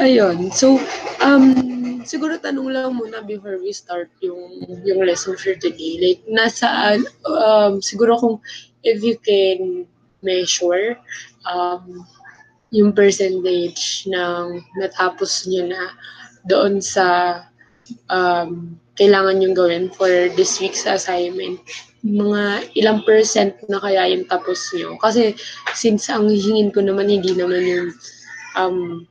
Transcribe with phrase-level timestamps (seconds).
[0.00, 0.48] Ayun.
[0.48, 0.80] So,
[1.20, 1.52] um,
[2.08, 6.00] siguro tanong lang muna before we start yung yung lesson for today.
[6.00, 6.96] Like, nasa,
[7.28, 8.36] um, siguro kung
[8.80, 9.84] if you can
[10.24, 10.96] measure
[11.44, 12.08] um,
[12.72, 15.92] yung percentage ng natapos nyo na
[16.48, 17.44] doon sa
[18.08, 21.60] um, kailangan yung gawin for this week's assignment
[22.00, 24.96] mga ilang percent na kaya yung tapos nyo.
[24.96, 25.36] Kasi
[25.76, 27.88] since ang hihingin ko naman hindi naman yung
[28.56, 29.04] um,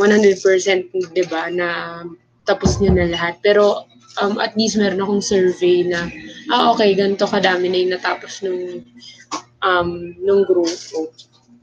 [0.00, 2.02] 100% di ba na
[2.48, 3.38] tapos nyo na lahat.
[3.44, 3.86] Pero
[4.20, 6.10] um, at least meron akong survey na
[6.50, 8.82] ah okay, ganito kadami na yung natapos nung
[9.64, 11.12] um, nung grupo.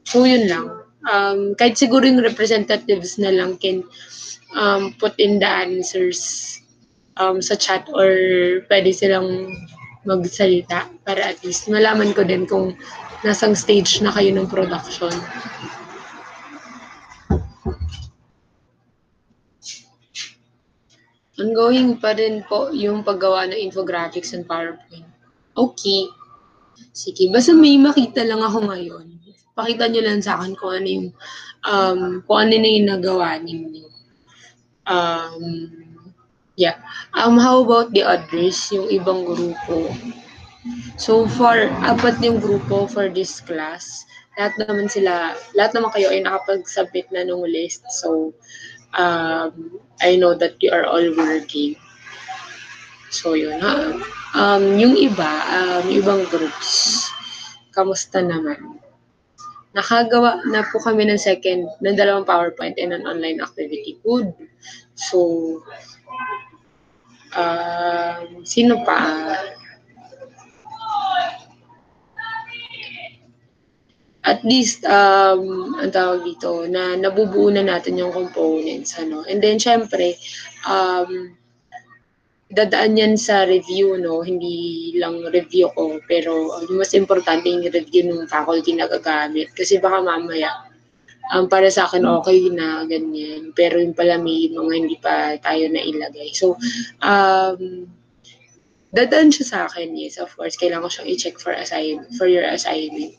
[0.08, 0.66] So yun lang.
[1.06, 3.84] Um, kahit siguro yung representatives na lang can
[4.56, 6.60] um, put in the answers
[7.16, 8.10] um, sa chat or
[8.68, 9.52] pwede silang
[10.04, 12.72] magsalita para at least malaman ko din kung
[13.20, 15.12] nasang stage na kayo ng production.
[21.40, 25.08] Ongoing pa rin po yung paggawa ng infographics and PowerPoint.
[25.56, 26.04] Okay.
[26.92, 29.08] Sige, basta may makita lang ako ngayon.
[29.56, 31.08] Pakita nyo lang sa akin kung ano yung,
[31.64, 33.86] um, kung ano na yung nagawa ninyo.
[34.84, 35.44] Um,
[36.60, 36.76] Yeah.
[37.16, 39.96] Um, how about the others, yung ibang grupo?
[41.00, 44.04] So far, apat yung grupo for this class.
[44.36, 47.80] Lahat naman sila, lahat naman kayo ay nakapag-submit na nung list.
[47.88, 48.36] So,
[48.94, 51.76] um, I know that you are all working.
[53.10, 53.94] So, yun ha.
[54.34, 57.10] Um, yung iba, um, ibang groups,
[57.74, 58.78] kamusta naman?
[59.74, 63.98] Nakagawa na po kami ng second, ng dalawang PowerPoint and an online activity.
[64.02, 64.34] Good.
[64.94, 65.62] So,
[67.30, 68.98] Um, sino pa?
[74.30, 78.94] At least, um, ang tawag dito, na nabubuo na natin yung components.
[78.94, 79.26] Ano?
[79.26, 80.14] And then, syempre,
[80.70, 81.34] um,
[82.54, 84.22] dadaan yan sa review, no?
[84.22, 89.50] Hindi lang review ko, pero yung mas importante yung review ng faculty na gagamit.
[89.58, 90.70] Kasi baka mamaya,
[91.34, 93.54] um, para sa akin okay na ganyan.
[93.54, 96.30] Pero yung pala may mga hindi pa tayo na ilagay.
[96.34, 96.58] So,
[97.02, 97.86] um,
[98.90, 100.58] dadaan siya sa akin, yes, of course.
[100.58, 103.14] Kailangan ko siyang i-check for, assign, for your assignment.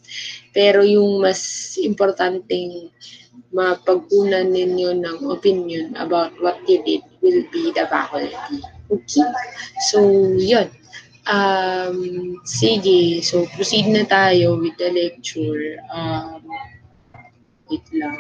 [0.52, 2.92] Pero yung mas importanteng
[3.52, 8.36] mapagkunan ninyo ng opinion about what you did will be the faculty.
[8.92, 9.28] Okay?
[9.92, 10.00] So,
[10.36, 10.72] yun.
[11.30, 15.80] Um, sige, so proceed na tayo with the lecture.
[15.94, 16.44] Um,
[17.72, 18.20] Wait lang.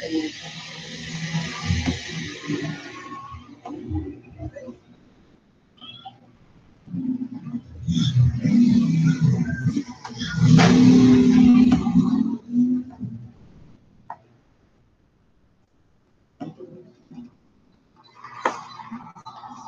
[0.00, 0.32] Ayun.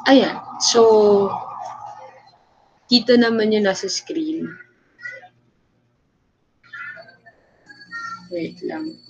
[0.04, 0.36] Ayan.
[0.60, 0.80] So,
[2.86, 4.46] dito naman yung nasa screen.
[8.28, 9.03] Wait lang.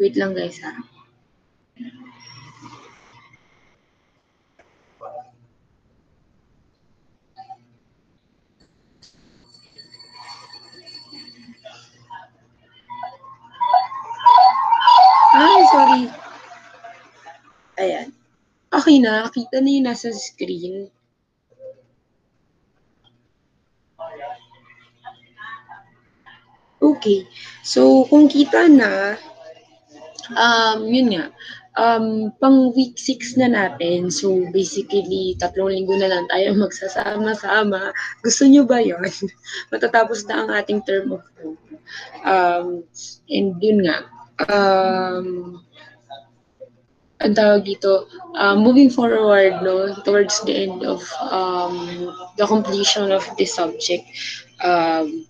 [0.00, 0.72] Wait lang guys ha.
[15.36, 16.02] Ay, sorry.
[17.76, 18.08] Ayan.
[18.72, 20.88] Okay na, kita na yung nasa screen.
[26.80, 27.28] Okay.
[27.60, 29.20] So, kung kita na,
[30.34, 31.24] um, yun nga,
[31.78, 34.10] um, pang week 6 na natin.
[34.10, 37.94] So, basically, tatlong linggo na lang tayo magsasama-sama.
[38.24, 39.06] Gusto nyo ba yon
[39.72, 41.60] Matatapos na ang ating term of hope.
[42.22, 42.84] Um,
[43.30, 44.06] and yun nga,
[44.46, 45.58] um,
[47.20, 52.08] ang tawag dito, uh, moving forward no, towards the end of um,
[52.40, 54.08] the completion of this subject,
[54.64, 55.28] um,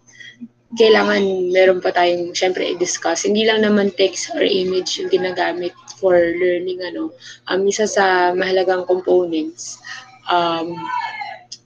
[0.79, 3.27] kailangan meron pa tayong syempre i-discuss.
[3.27, 6.79] Hindi lang naman text or image yung ginagamit for learning.
[6.87, 7.11] ano
[7.51, 9.83] um, Isa sa mahalagang components
[10.31, 10.79] um,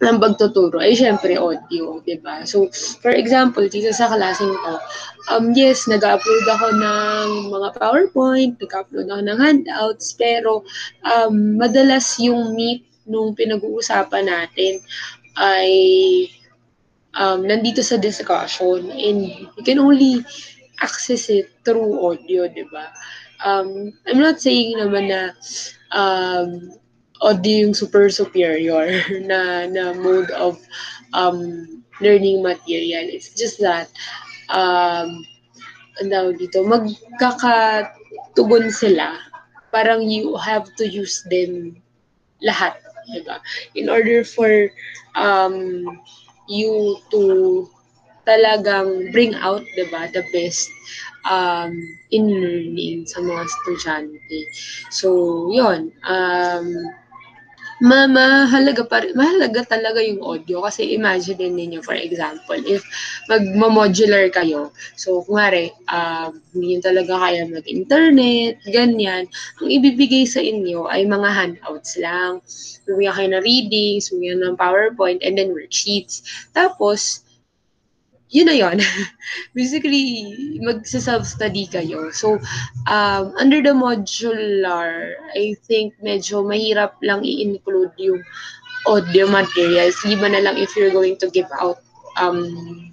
[0.00, 2.44] ng pagtuturo ay syempre audio, di ba?
[2.48, 2.68] So,
[3.00, 4.72] for example, dito sa klaseng ko,
[5.32, 10.64] um, yes, nag-upload ako ng mga PowerPoint, nag-upload ako ng handouts, pero
[11.04, 14.80] um, madalas yung meet nung pinag-uusapan natin
[15.36, 15.72] ay
[17.18, 20.22] um, nandito sa discussion and you can only
[20.82, 22.90] access it through audio, di ba?
[23.44, 25.36] um, I'm not saying naman na
[25.92, 26.72] um,
[27.22, 28.88] audio yung super superior
[29.30, 30.58] na, na mode of
[31.12, 33.04] um, learning material.
[33.06, 33.88] It's just that,
[34.50, 35.24] um,
[36.02, 39.14] ano dito, magkakatugon sila.
[39.70, 41.76] Parang you have to use them
[42.42, 42.74] lahat.
[43.04, 43.36] Diba?
[43.76, 44.72] In order for
[45.14, 45.84] um,
[46.46, 47.68] you to
[48.24, 50.68] talagang bring out, diba, the best
[51.28, 51.76] um,
[52.10, 54.40] in learning sa mga estudyante.
[54.88, 55.08] So,
[55.52, 56.68] yon um,
[57.82, 60.62] ma mahalaga pa mahalaga talaga yung audio.
[60.62, 62.84] Kasi imagine din niyo for example if
[63.26, 64.70] magmo-modular kayo.
[64.94, 69.26] So kunwari um hindi talaga kaya mag-internet ganyan.
[69.58, 72.38] Ang ibibigay sa inyo ay mga handouts lang.
[72.84, 76.22] Bibigyan kayo ng reading bibigyan ng PowerPoint and then worksheets.
[76.52, 77.23] Tapos
[78.34, 78.82] yun na yun.
[79.56, 80.26] Basically,
[80.58, 82.10] magsa-self-study kayo.
[82.10, 82.42] So,
[82.90, 88.26] um, under the modular, I think medyo mahirap lang i-include yung
[88.90, 89.94] audio materials.
[90.02, 91.78] Iba na lang if you're going to give out
[92.18, 92.90] um,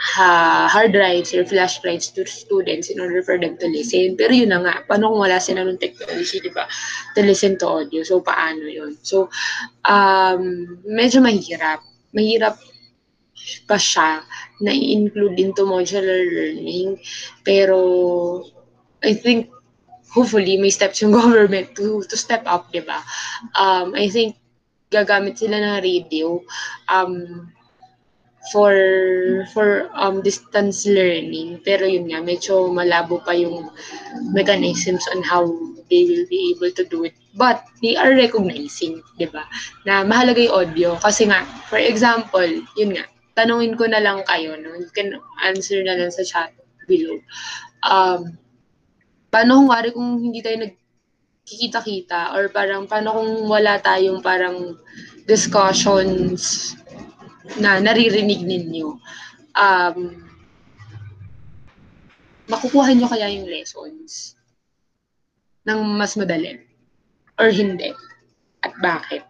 [0.00, 4.16] ha, hard drives or flash drives to students in order for them to listen.
[4.16, 6.64] Pero yun na nga, paano kung wala sila ng technology, di ba?
[7.12, 8.00] To listen to audio.
[8.00, 8.96] So, paano yun?
[9.04, 9.28] So,
[9.84, 11.84] um, medyo mahirap.
[12.16, 12.56] Mahirap
[13.66, 14.24] pa siya
[14.60, 17.00] na i-include into modular learning.
[17.44, 17.78] Pero,
[19.04, 19.50] I think,
[20.12, 23.02] hopefully, may steps yung government to, to step up, di ba?
[23.58, 24.36] Um, I think,
[24.94, 26.38] gagamit sila ng radio
[26.86, 27.50] um,
[28.54, 28.74] for
[29.50, 31.58] for um, distance learning.
[31.66, 33.72] Pero yun nga, medyo malabo pa yung
[34.30, 35.48] mechanisms on how
[35.90, 37.14] they will be able to do it.
[37.34, 39.42] But they are recognizing, di ba,
[39.82, 40.88] na mahalaga yung audio.
[41.02, 42.46] Kasi nga, for example,
[42.78, 44.78] yun nga, tanungin ko na lang kayo, no?
[44.78, 46.54] You can answer na lang sa chat
[46.86, 47.18] below.
[47.82, 48.38] Um,
[49.28, 54.78] paano kung wari kung hindi tayo nagkikita-kita or parang paano kung wala tayong parang
[55.26, 56.72] discussions
[57.58, 58.96] na naririnig ninyo?
[59.54, 59.98] Um,
[62.46, 64.38] makukuha nyo kaya yung lessons
[65.66, 66.62] ng mas madali?
[67.34, 67.90] Or hindi?
[68.62, 69.26] At bakit?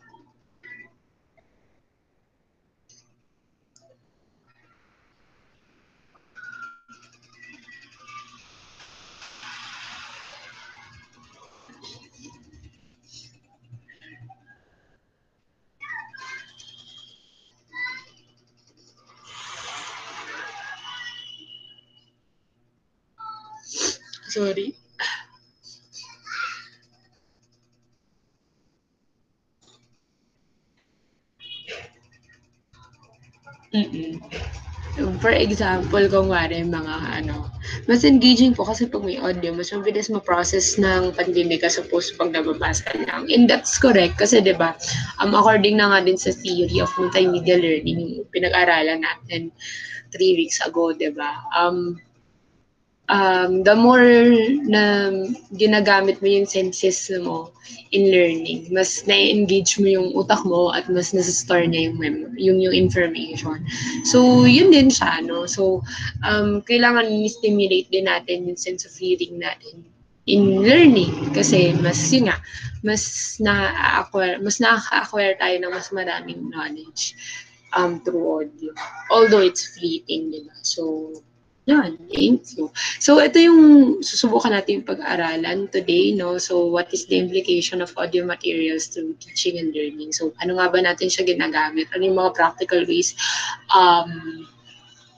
[24.34, 24.74] Sorry.
[33.74, 34.18] Mm.
[35.18, 37.50] For example, kung wari mga ano,
[37.90, 42.30] mas engaging po kasi pag may audio, mas mabilis ma-process ng pandemic as opposed pag
[42.30, 43.26] nababasa lang.
[43.26, 44.78] And that's correct kasi 'di ba?
[45.18, 49.50] Um according na nga din sa theory of multimedia learning, pinag-aralan natin
[50.14, 51.42] three weeks ago, 'di ba?
[51.58, 51.98] Um
[53.08, 54.04] um, the more
[54.64, 55.12] na
[55.54, 57.52] ginagamit mo yung senses mo
[57.92, 62.58] in learning, mas na-engage mo yung utak mo at mas nasa-store niya yung, mem- yung,
[62.60, 63.62] yung information.
[64.04, 65.46] So, yun din siya, no?
[65.46, 65.84] So,
[66.26, 69.84] um, kailangan stimulate din natin yung sense of hearing natin
[70.24, 72.40] in learning kasi mas yun nga
[72.80, 77.12] mas na-acquire mas nakaka-acquire tayo ng mas maraming knowledge
[77.76, 78.72] um through audio
[79.12, 81.12] although it's fleeting diba so
[81.64, 82.68] yan, thank you.
[83.00, 83.60] So, ito yung
[84.04, 86.36] susubukan natin pag-aralan today, no?
[86.36, 90.12] So, what is the implication of audio materials to teaching and learning?
[90.12, 91.88] So, ano nga ba natin siya ginagamit?
[91.96, 93.16] Ano yung mga practical ways
[93.72, 94.44] um,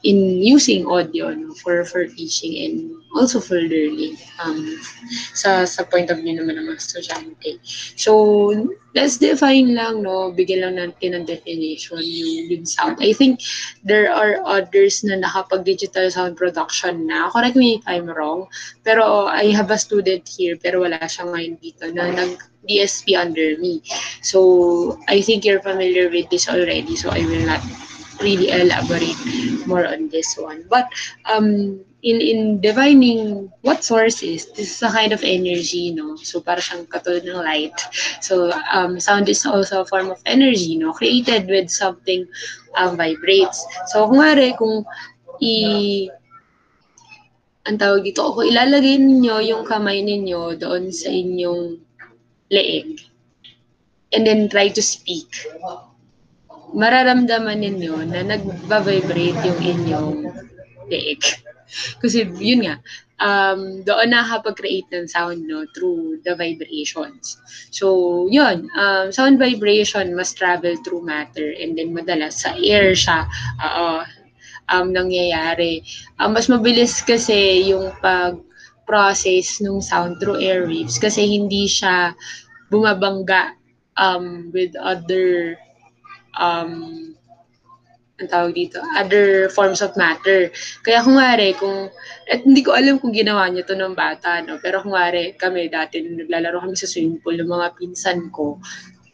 [0.07, 2.79] in using audio no, for for teaching and
[3.19, 4.79] also for learning um,
[5.35, 7.59] sa sa point of view naman ng mga estudyante.
[7.99, 8.15] So,
[8.95, 13.03] let's define lang, no, bigyan lang natin ng definition yung, yung sound.
[13.03, 13.43] I think
[13.83, 17.27] there are others na nakapag-digital sound production na.
[17.35, 18.47] Correct me if I'm wrong.
[18.87, 23.59] Pero I have a student here, pero wala siya ngayon dito na nag DSP under
[23.59, 23.83] me.
[24.23, 27.63] So, I think you're familiar with this already, so I will not
[28.21, 29.19] really elaborate
[29.67, 30.65] more on this one.
[30.69, 30.89] But
[31.25, 36.17] um, in in divining what source is, this is a kind of energy, no?
[36.17, 37.77] So para siyang katulad ng light.
[38.23, 40.93] So um, sound is also a form of energy, no?
[40.93, 42.27] Created with something
[42.79, 43.65] um, vibrates.
[43.91, 44.87] So kung nga kung
[45.43, 46.09] i
[47.67, 51.83] ang tawag dito, kung ilalagay ninyo yung kamay ninyo doon sa inyong
[52.55, 53.03] leeg
[54.15, 55.27] and then try to speak
[56.77, 60.19] mararamdaman ninyo na nagba-vibrate yung inyong
[60.93, 61.25] leeg.
[61.99, 62.77] Kasi yun nga,
[63.21, 67.41] um, doon nakakapag-create ng sound no, through the vibrations.
[67.73, 73.25] So, yun, um, sound vibration must travel through matter and then madalas sa air siya
[73.61, 74.05] uh,
[74.69, 75.83] um, nangyayari.
[76.21, 82.13] Um, mas mabilis kasi yung pag-process ng sound through airwaves kasi hindi siya
[82.69, 83.57] bumabangga
[83.97, 85.57] um, with other
[86.37, 86.73] um,
[88.17, 90.49] ang tawag dito, other forms of matter.
[90.81, 91.93] Kaya kung wari, kung,
[92.33, 94.57] at hindi ko alam kung ginawa niya to ng bata, no?
[94.57, 98.57] pero kung wari, kami dati, naglalaro kami sa swimming pool ng mga pinsan ko,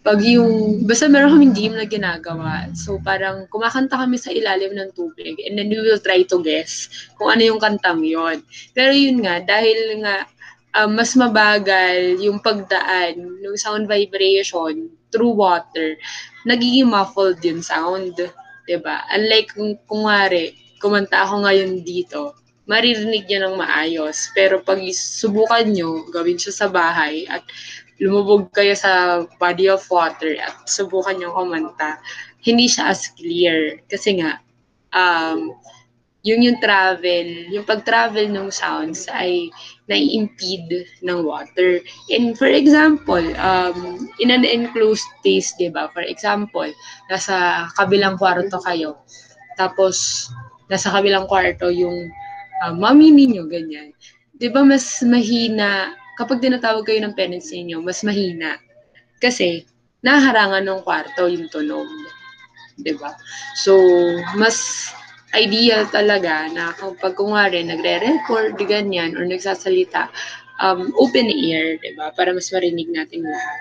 [0.03, 2.71] pag yung, basta meron kaming game na ginagawa.
[2.75, 6.91] So parang kumakanta kami sa ilalim ng tubig and then we will try to guess
[7.15, 8.43] kung ano yung kantang yon.
[8.75, 10.27] Pero yun nga, dahil nga
[10.75, 15.95] um, mas mabagal yung pagdaan ng sound vibration through water,
[16.49, 18.17] nagiging muffled yung sound.
[18.81, 18.97] ba?
[19.13, 22.35] Unlike kung kumare, kumanta ako ngayon dito,
[22.67, 24.31] maririnig niya ng maayos.
[24.35, 27.43] Pero pag subukan nyo, gawin siya sa bahay at
[28.03, 32.03] lumubog kayo sa body of water at subukan nyo kumanta,
[32.43, 33.79] hindi siya as clear.
[33.87, 34.43] Kasi nga,
[34.95, 35.55] um,
[36.23, 39.51] yung yung travel, yung pag-travel ng sounds ay
[39.91, 41.83] nai-impede ng water.
[42.13, 45.91] And for example, um, in an enclosed space, di ba?
[45.91, 46.71] For example,
[47.11, 49.03] nasa kabilang kwarto kayo,
[49.59, 50.29] tapos
[50.71, 52.09] nasa kabilang kwarto yung
[52.63, 53.91] uh, mami ninyo, ganyan.
[54.39, 58.59] Di ba mas mahina, kapag tinatawag kayo ng parents ninyo, mas mahina.
[59.19, 59.67] Kasi,
[60.03, 61.87] naharangan ng kwarto yung tunog.
[62.79, 63.15] Di ba?
[63.59, 63.77] So,
[64.39, 64.89] mas
[65.33, 70.13] ideal talaga na kapag kunwari nagre-record, ganyan, or nagsasalita,
[70.61, 72.13] um, open ear, di ba?
[72.13, 73.61] Para mas marinig natin lahat.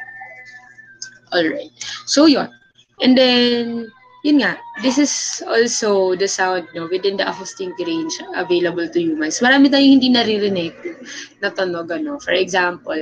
[1.31, 1.71] Alright.
[2.05, 2.51] So, yun.
[2.99, 3.87] And then,
[4.21, 9.39] yun nga, this is also the sound no, within the acoustic range available to humans.
[9.39, 10.75] Marami tayong hindi naririnig
[11.41, 11.89] na tunog.
[11.89, 12.19] Ano.
[12.19, 12.99] For example,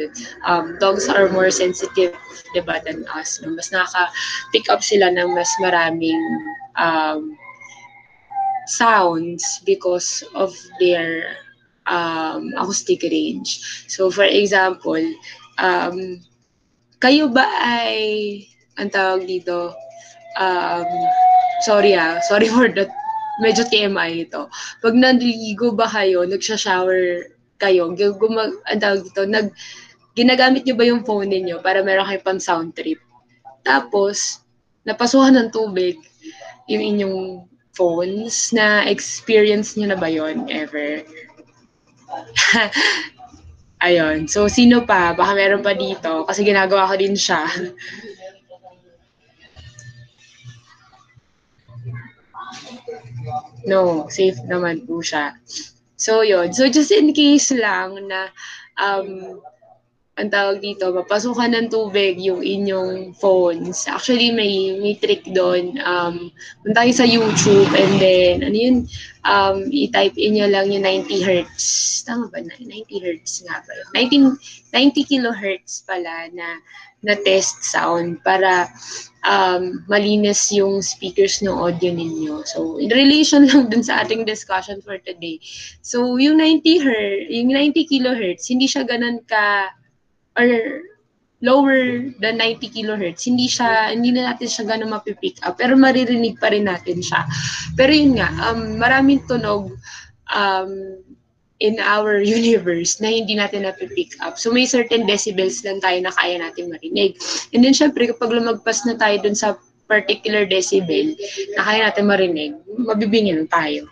[0.48, 2.16] um, dogs are more sensitive
[2.56, 3.42] diba, than us.
[3.42, 3.52] No?
[3.52, 6.22] Mas nakaka-pick up sila ng mas maraming
[6.80, 7.36] um,
[8.70, 11.36] sounds because of their
[11.90, 13.86] um, acoustic range.
[13.90, 15.02] So for example,
[15.58, 16.22] um,
[17.02, 18.46] kayo ba ay,
[18.78, 19.74] ang tawag dito,
[20.38, 20.90] um,
[21.66, 22.94] sorry ah, sorry for that,
[23.42, 24.48] medyo TMI ito.
[24.84, 29.52] Pag nandiligo ba kayo, nagsha-shower kayo, gumag, ang tawag dito, nag,
[30.16, 33.00] ginagamit nyo ba yung phone niyo para meron kayo pang sound trip?
[33.64, 34.44] Tapos,
[34.84, 36.00] napasuhan ng tubig
[36.68, 37.20] yung inyong
[37.80, 41.00] phones na experience niyo na ba yon ever?
[43.88, 44.28] Ayun.
[44.28, 45.16] So, sino pa?
[45.16, 46.28] Baka meron pa dito.
[46.28, 47.48] Kasi ginagawa ko din siya.
[53.64, 55.32] no, safe naman po siya.
[55.96, 56.52] So, yun.
[56.52, 58.28] So, just in case lang na
[58.76, 59.40] um,
[60.20, 63.88] ang tawag dito, mapasukan ng tubig yung inyong phones.
[63.88, 65.80] Actually, may, may trick doon.
[65.80, 68.78] Um, punta kayo sa YouTube and then, ano yun,
[69.24, 72.04] um, i-type in nyo lang yung 90 hertz.
[72.04, 72.44] Tama ba?
[72.44, 72.60] 90
[73.00, 74.36] hertz nga ba yun?
[74.36, 76.60] 19, 90 kilohertz pala na,
[77.00, 78.68] na test sound para
[79.24, 82.44] um, malinis yung speakers ng audio ninyo.
[82.44, 85.40] So, in relation lang dun sa ating discussion for today.
[85.80, 89.79] So, yung 90 hertz, yung 90 kilohertz, hindi siya ganun ka
[90.40, 90.48] or
[91.42, 96.36] lower than 90 kilohertz, hindi siya, hindi na natin siya gano'ng mapipick up, pero maririnig
[96.40, 97.24] pa rin natin siya.
[97.80, 99.72] Pero yun nga, um, maraming tunog
[100.36, 101.00] um,
[101.64, 104.36] in our universe na hindi natin napipick up.
[104.36, 107.16] So may certain decibels lang tayo na kaya natin marinig.
[107.56, 109.56] And then syempre, kapag lumagpas na tayo dun sa
[109.88, 111.16] particular decibel
[111.56, 113.88] na kaya natin marinig, mabibingin tayo.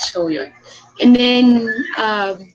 [0.00, 0.48] So yun.
[1.02, 1.46] And then,
[2.00, 2.53] um,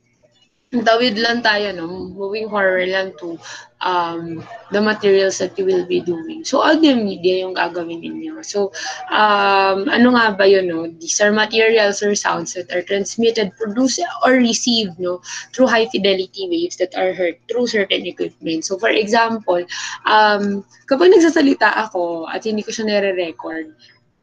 [0.70, 1.90] tawid lang tayo, no?
[2.14, 3.42] Moving forward lang to
[3.82, 6.46] um, the materials that you will be doing.
[6.46, 8.38] So, audio media yung gagawin ninyo.
[8.46, 8.70] So,
[9.10, 10.86] um, ano nga ba yun, no?
[10.86, 15.26] These are materials or sounds that are transmitted, produced, or received, no?
[15.58, 18.62] Through high fidelity waves that are heard through certain equipment.
[18.62, 19.66] So, for example,
[20.06, 23.74] um, kapag nagsasalita ako at hindi ko siya nare-record,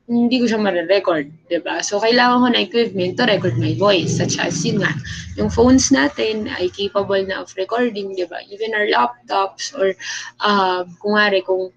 [0.07, 1.83] hindi ko siya ma-record, di ba?
[1.83, 4.95] So, kailangan ko na equipment to record my voice, such as yun nga,
[5.35, 8.39] yung phones natin ay capable na of recording, di ba?
[8.47, 9.99] Even our laptops or
[10.47, 11.75] uh, kung nga kung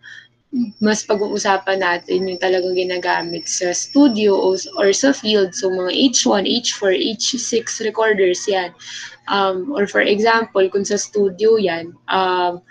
[0.81, 4.33] mas pag-uusapan natin yung talagang ginagamit sa studio
[4.77, 5.53] or sa field.
[5.57, 8.73] So, mga H1, H4, H6 recorders yan.
[9.29, 12.61] Um, or for example, kung sa studio yan, um,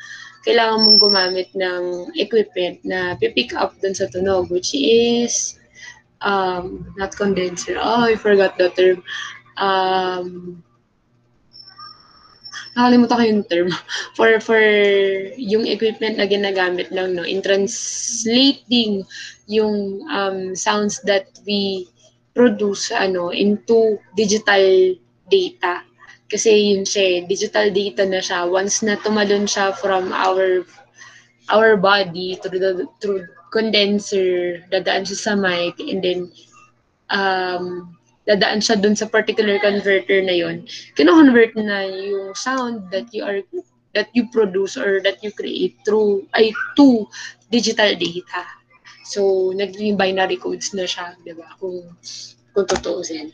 [0.48, 5.60] kailangan mong gumamit ng equipment na pipick up dun sa tunog, which is
[6.24, 7.76] um, not condenser.
[7.76, 9.04] Oh, I forgot the term.
[9.58, 10.62] um,
[12.78, 13.68] nakalimutan ko yung term,
[14.16, 14.62] for, for
[15.34, 19.02] yung equipment na ginagamit lang, no, in translating
[19.50, 21.90] yung um, sounds that we
[22.32, 24.94] produce ano into digital
[25.26, 25.82] data.
[26.28, 28.44] Kasi yun siya, digital data na siya.
[28.44, 30.64] Once na tumalon siya from our
[31.48, 36.28] our body through the through condenser, dadaan siya sa mic, and then
[37.08, 37.96] um,
[38.28, 40.68] dadaan siya dun sa particular converter na yon
[41.00, 43.40] kino-convert na yung sound that you are
[43.96, 47.08] that you produce or that you create through ay to
[47.48, 48.44] digital data.
[49.08, 51.56] So, naging binary codes na siya, di ba?
[51.56, 51.96] Kung,
[52.52, 53.32] kung tutuusin.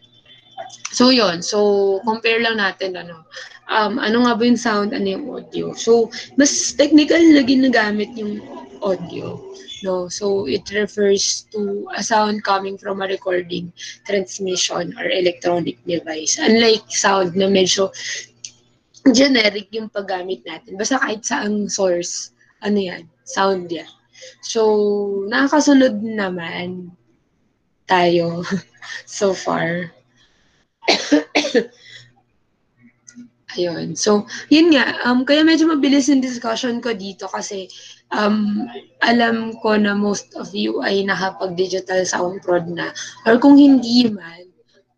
[0.94, 3.26] So, yon So, compare lang natin, ano,
[3.68, 5.74] um, ano nga ba yung sound, ano yung audio.
[5.74, 8.40] So, mas technical na ginagamit yung
[8.84, 9.40] audio.
[9.82, 10.08] No?
[10.08, 13.72] So, it refers to a sound coming from a recording,
[14.06, 16.38] transmission, or electronic device.
[16.38, 17.90] Unlike sound na medyo
[19.12, 20.80] generic yung paggamit natin.
[20.80, 22.32] Basta kahit saang source,
[22.64, 23.88] ano yan, sound yan.
[24.40, 24.62] So,
[25.28, 26.94] nakakasunod naman
[27.84, 28.40] tayo
[29.04, 29.92] so far.
[33.54, 33.94] Ayun.
[33.94, 34.98] So, yun nga.
[35.06, 37.70] Um, kaya medyo mabilis yung discussion ko dito kasi
[38.10, 38.66] um,
[38.98, 42.90] alam ko na most of you ay nakapag-digital sound prod na.
[43.22, 44.50] Or kung hindi man,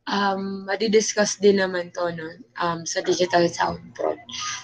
[0.06, 2.28] um, madidiscuss din naman to no,
[2.62, 4.18] um, sa digital sound prod.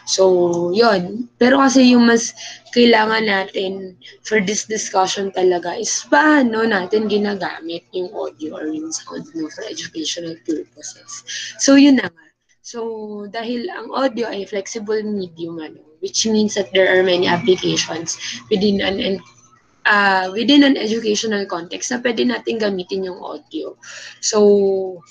[0.06, 2.34] So, yon Pero kasi yung mas
[2.72, 9.26] kailangan natin for this discussion talaga is paano natin ginagamit yung audio or yung sound
[9.34, 11.26] no, for educational purposes.
[11.58, 12.25] So, yun na nga.
[12.62, 12.80] So,
[13.26, 18.14] dahil ang audio ay flexible medium, ano, which means that there are many applications
[18.46, 19.18] within an
[19.87, 23.74] uh, within an educational context na pwede natin gamitin yung audio.
[24.22, 25.02] So,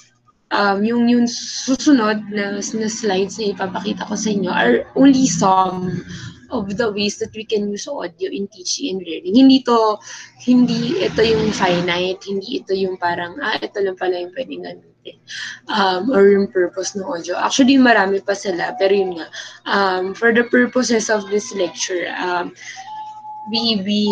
[0.51, 6.03] um, yung, yung susunod na, na slides na ipapakita ko sa inyo are only some
[6.51, 9.35] of the ways that we can use audio in teaching and learning.
[9.35, 9.97] Hindi to,
[10.43, 15.17] hindi ito yung finite, hindi ito yung parang, ah, ito lang pala yung pwedeng gamitin.
[15.71, 17.39] Um, or yung purpose ng audio.
[17.39, 19.27] Actually, marami pa sila, pero yun nga,
[19.65, 22.51] um, for the purposes of this lecture, um,
[23.49, 24.05] we, we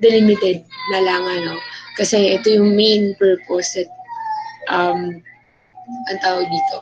[0.00, 0.64] delimited
[0.96, 1.54] na lang, ano,
[2.00, 3.92] kasi ito yung main purpose that
[4.72, 5.20] um,
[6.08, 6.76] ang tawag dito,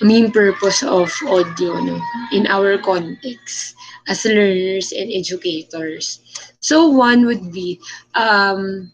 [0.00, 2.00] main purpose of audio no,
[2.32, 3.76] in our context
[4.08, 6.20] as learners and educators.
[6.60, 7.80] So one would be,
[8.14, 8.92] um,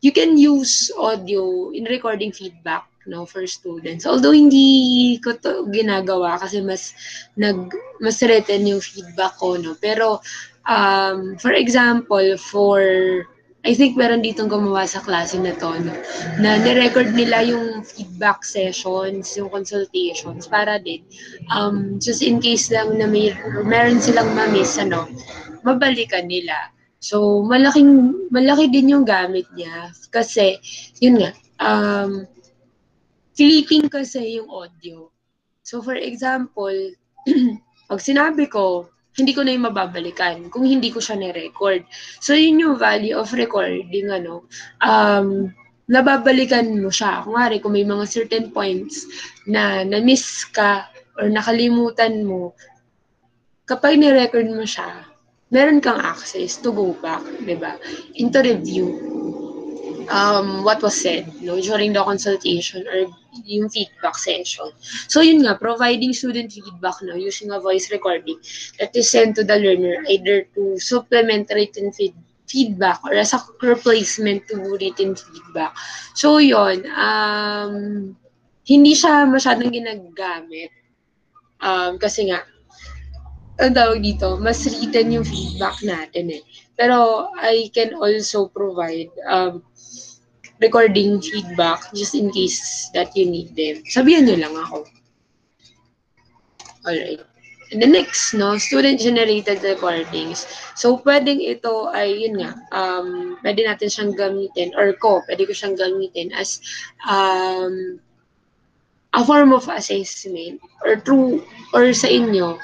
[0.00, 4.04] you can use audio in recording feedback no for students.
[4.04, 6.90] Although hindi ko to ginagawa kasi mas
[7.38, 7.70] nag
[8.02, 9.78] mas written yung feedback ko no?
[9.78, 10.20] Pero
[10.66, 12.82] um for example for
[13.66, 15.90] I think meron ditong gumawa sa klase na to, no?
[16.38, 21.02] na nirecord nila yung feedback sessions, yung consultations, para din,
[21.50, 23.34] um, just in case lang na may,
[23.66, 25.10] meron silang mamiss, ano,
[25.66, 26.70] mabalikan nila.
[27.02, 29.90] So, malaking, malaki din yung gamit niya.
[30.14, 30.62] Kasi,
[31.02, 32.22] yun nga, um,
[33.34, 35.10] flipping kasi yung audio.
[35.66, 36.74] So, for example,
[37.90, 41.88] pag sinabi ko, hindi ko na yung mababalikan kung hindi ko siya ni-record.
[42.20, 44.44] So, yun yung value of recording, ano.
[44.84, 45.50] Um,
[45.88, 47.24] nababalikan mo siya.
[47.24, 49.08] Kung nga kung may mga certain points
[49.48, 52.52] na na-miss ka or nakalimutan mo,
[53.64, 55.08] kapag ni-record mo siya,
[55.48, 57.78] meron kang access to go back, di ba?
[58.18, 59.16] Into review
[60.08, 63.06] um, what was said no, during the consultation or
[63.44, 64.70] yung feedback session.
[65.08, 68.38] So yun nga, providing student feedback no, using a voice recording
[68.78, 72.14] that is sent to the learner either to supplement written feed
[72.46, 75.74] feedback or as a replacement to written feedback.
[76.14, 78.14] So yun, um,
[78.66, 80.70] hindi siya masyadong ginagamit
[81.60, 82.46] um, kasi nga,
[83.56, 86.44] ang tawag dito, mas written yung feedback natin eh.
[86.76, 89.64] Pero I can also provide um,
[90.60, 93.84] recording feedback just in case that you need them.
[93.88, 94.84] Sabihan nyo lang ako.
[96.86, 97.20] Alright.
[97.72, 100.46] And the next, no, student-generated recordings.
[100.78, 105.52] So, pwedeng ito ay, yun nga, um, pwede natin siyang gamitin, or ko, pwede ko
[105.52, 106.62] siyang gamitin as
[107.10, 107.98] um,
[109.18, 111.42] a form of assessment, or true,
[111.74, 112.54] or sa inyo,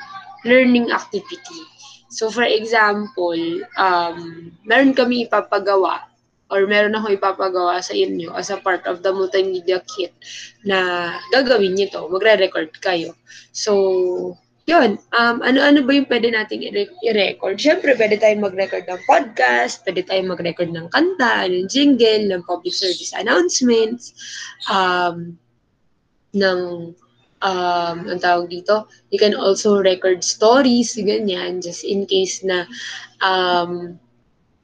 [0.46, 1.66] learning activity.
[2.12, 6.12] So, for example, um, meron kami ipapagawa
[6.53, 10.12] or meron ako ipapagawa sa inyo as a part of the multimedia kit
[10.68, 13.16] na gagawin nyo to, magre-record kayo.
[13.57, 14.37] So,
[14.68, 16.68] yun, um, ano-ano ba yung pwede nating
[17.03, 17.57] i-record?
[17.57, 22.77] Siyempre, pwede tayong mag-record ng podcast, pwede tayong mag-record ng kanta, ng jingle, ng public
[22.77, 24.12] service announcements,
[24.68, 25.35] um,
[26.37, 26.92] ng
[27.43, 32.65] um, ang tawag dito, you can also record stories, ganyan, just in case na
[33.21, 33.99] um,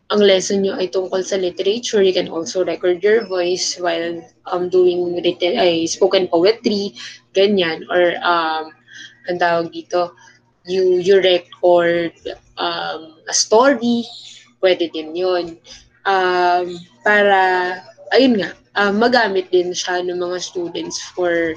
[0.09, 4.17] ang lesson nyo ay tungkol sa literature, you can also record your voice while
[4.49, 6.97] um, doing written, ay, spoken poetry,
[7.37, 8.73] ganyan, or um,
[9.29, 10.17] ang tawag dito,
[10.64, 12.14] you, you record
[12.57, 14.09] um, a story,
[14.64, 15.61] pwede din yun.
[16.09, 17.77] Um, para,
[18.17, 21.53] ayun nga, um, magamit din siya ng mga students for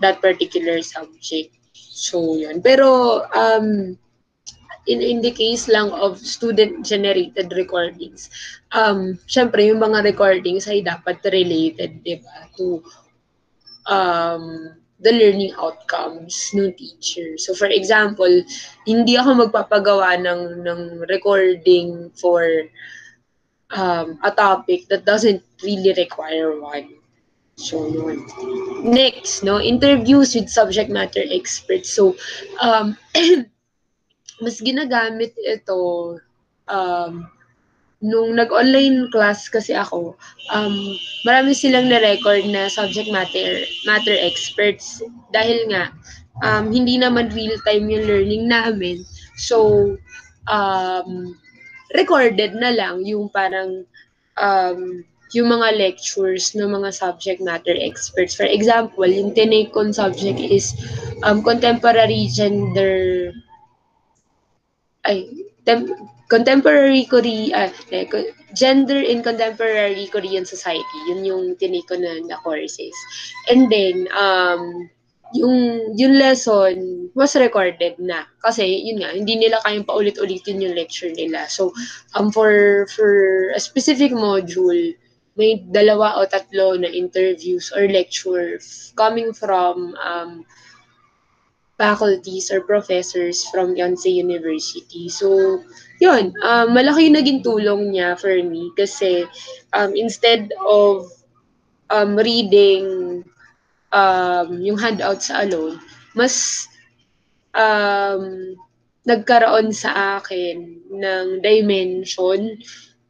[0.00, 1.54] that particular subject.
[1.72, 2.60] So, yun.
[2.60, 3.96] Pero, um,
[4.86, 8.30] in, in the case lang of student-generated recordings,
[8.72, 12.84] um, syempre, yung mga recordings ay dapat related, di ba, to
[13.90, 17.36] um, the learning outcomes ng teacher.
[17.36, 18.30] So, for example,
[18.88, 22.44] hindi ako magpapagawa ng, ng recording for
[23.76, 26.95] um, a topic that doesn't really require one.
[27.56, 28.28] So, yun.
[28.84, 31.88] Next, no, interviews with subject matter experts.
[31.88, 32.12] So,
[32.60, 32.96] um,
[34.44, 36.20] mas ginagamit ito
[36.68, 37.12] um,
[38.04, 40.20] nung nag-online class kasi ako,
[40.52, 40.76] um,
[41.24, 45.00] marami silang na-record na subject matter matter experts
[45.32, 45.88] dahil nga
[46.44, 49.00] um, hindi naman real time yung learning namin.
[49.40, 49.96] So
[50.44, 51.32] um,
[51.96, 53.88] recorded na lang yung parang
[54.36, 55.00] um,
[55.34, 58.34] yung mga lectures ng mga subject matter experts.
[58.34, 60.76] For example, yung tinake subject is
[61.26, 63.32] um, contemporary gender
[65.06, 65.30] ay,
[65.64, 65.94] tem-
[66.26, 68.06] contemporary Korea, eh,
[68.54, 70.98] gender in contemporary Korean society.
[71.08, 72.94] Yun yung tiniko na, na courses.
[73.46, 74.90] And then, um,
[75.34, 78.26] yung, yung lesson was recorded na.
[78.42, 81.46] Kasi, yun nga, hindi nila kayang paulit-ulitin yung lecture nila.
[81.46, 81.70] So,
[82.18, 84.94] um, for, for a specific module,
[85.36, 88.56] may dalawa o tatlo na interviews or lecture
[88.96, 90.44] coming from um,
[91.76, 95.12] faculties or professors from Yonsei University.
[95.12, 95.60] So,
[96.00, 99.28] yun, um, malaki yung naging tulong niya for me kasi
[99.76, 101.12] um, instead of
[101.92, 103.20] um, reading
[103.92, 105.76] um, yung handouts alone,
[106.16, 106.64] mas
[107.52, 108.56] um,
[109.04, 112.56] nagkaroon sa akin ng dimension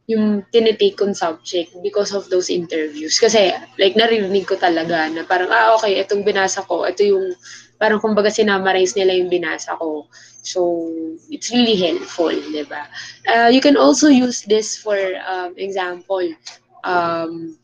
[0.07, 3.19] yung tinitake kong subject because of those interviews.
[3.19, 7.35] Kasi, like, naririnig ko talaga na parang, ah, okay, itong binasa ko, ito yung
[7.75, 10.07] parang kumbaga sinamarize nila yung binasa ko.
[10.47, 10.89] So,
[11.27, 12.87] it's really helpful, di ba?
[13.27, 14.95] Uh, you can also use this for
[15.27, 16.23] um, example,
[16.87, 17.59] um,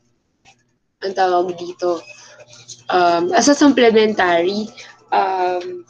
[0.99, 2.03] ang tawag dito,
[2.91, 4.67] um, as a supplementary
[5.15, 5.88] um,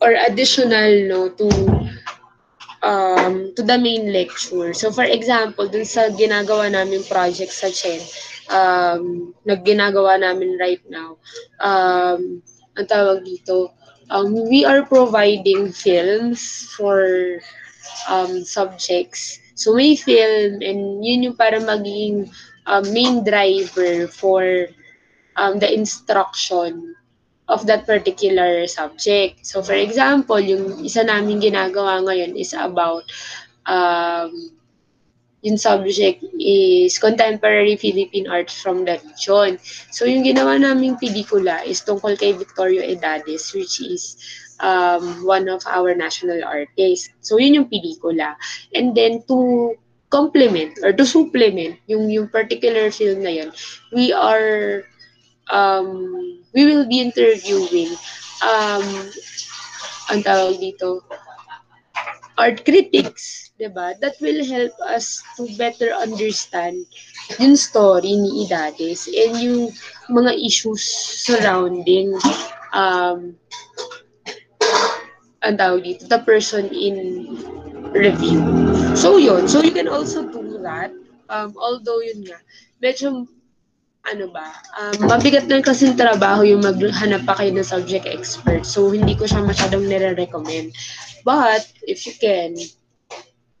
[0.00, 1.50] or additional no to
[2.82, 4.72] um, to the main lecture.
[4.72, 8.00] So for example, dun sa ginagawa namin project sa CHEN,
[8.48, 11.16] um, nagginagawa namin right now,
[11.60, 12.42] um,
[12.76, 13.72] ang tawag dito,
[14.10, 17.38] um, we are providing films for
[18.08, 19.38] um, subjects.
[19.54, 22.32] So may film and yun yung para maging
[22.64, 24.72] um, main driver for
[25.36, 26.96] um, the instruction
[27.50, 29.42] of that particular subject.
[29.42, 33.02] So for example, yung isa namin ginagawa ngayon is about
[33.66, 34.30] um,
[35.42, 39.58] yung subject is contemporary Philippine art from the region.
[39.90, 44.14] So yung ginawa naming pelikula is tungkol kay Victorio Edades which is
[44.62, 47.10] um, one of our national artists.
[47.24, 48.38] So yun yung pelikula.
[48.76, 49.74] And then to
[50.12, 53.50] complement or to supplement yung yung particular film na yun,
[53.90, 54.84] we are
[55.50, 55.86] um,
[56.54, 57.92] we will be interviewing
[58.42, 58.86] um,
[60.10, 61.04] ang tawag dito
[62.40, 63.92] art critics, 'di ba?
[64.00, 66.88] That will help us to better understand
[67.36, 69.62] yung story ni Idades and yung
[70.08, 70.80] mga issues
[71.20, 72.16] surrounding
[72.72, 73.36] um
[75.40, 77.24] ang tawag dito, the person in
[77.96, 78.40] review.
[78.92, 79.48] So, yun.
[79.48, 80.92] So, you can also do that.
[81.32, 82.38] Um, although, yun nga,
[82.82, 83.24] medyo,
[84.08, 84.48] ano ba,
[84.80, 88.64] um, mabigat lang kasi trabaho yung maghanap pa kayo ng subject expert.
[88.64, 90.72] So, hindi ko siya masyadong nire-recommend.
[91.20, 92.56] But, if you can,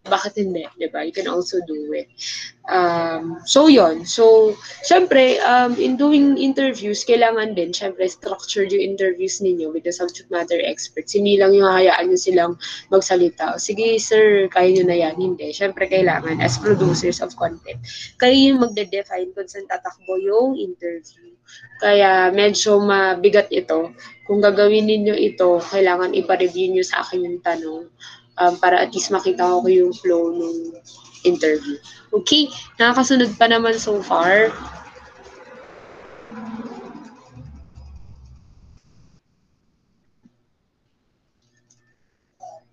[0.08, 1.04] bakit hindi, di ba?
[1.04, 2.08] You can also do it.
[2.72, 9.44] Um, so, yon So, syempre, um, in doing interviews, kailangan din, syempre, structured yung interviews
[9.44, 11.12] ninyo with the subject matter experts.
[11.12, 12.52] Hindi lang yung hayaan nyo silang
[12.88, 13.60] magsalita.
[13.60, 15.16] Sige, sir, kaya nyo na yan.
[15.20, 15.52] Hindi.
[15.52, 17.76] Syempre, kailangan, as producers of content,
[18.16, 21.36] kayo yung magde-define kung saan tatakbo yung interview.
[21.82, 23.92] Kaya, medyo mabigat ito.
[24.24, 27.90] Kung gagawin ninyo ito, kailangan ipa-review nyo sa akin yung tanong
[28.40, 30.80] um, para at least makita ko yung flow ng
[31.28, 31.76] interview.
[32.10, 32.48] Okay,
[32.80, 34.48] nakakasunod pa naman so far.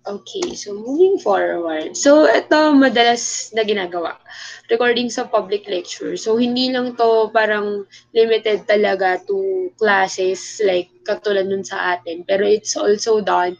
[0.08, 1.92] Okay, so moving forward.
[1.92, 4.16] So, ito madalas na ginagawa.
[4.68, 6.12] Recording sa public lecture.
[6.20, 12.20] So, hindi lang to parang limited talaga to classes like katulad nun sa atin.
[12.28, 13.56] Pero it's also done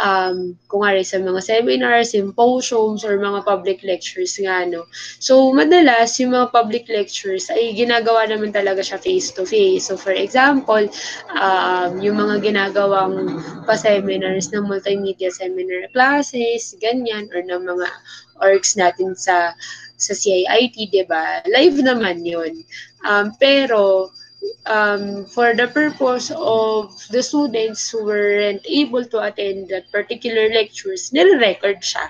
[0.00, 4.88] um, kung nga sa mga seminars, symposiums, or mga public lectures nga, no.
[5.20, 9.88] So, madalas, yung mga public lectures ay ginagawa naman talaga siya face-to-face.
[9.88, 10.88] So, for example,
[11.36, 17.86] um, yung mga ginagawang pa-seminars ng multimedia seminar classes, ganyan, or ng mga
[18.40, 19.52] orgs natin sa
[20.00, 21.44] sa CIIT, 'di ba?
[21.44, 22.64] Live naman 'yun.
[23.04, 24.10] Um, pero
[24.66, 31.12] um, for the purpose of the students who weren't able to attend that particular lectures,
[31.12, 32.08] nire-record siya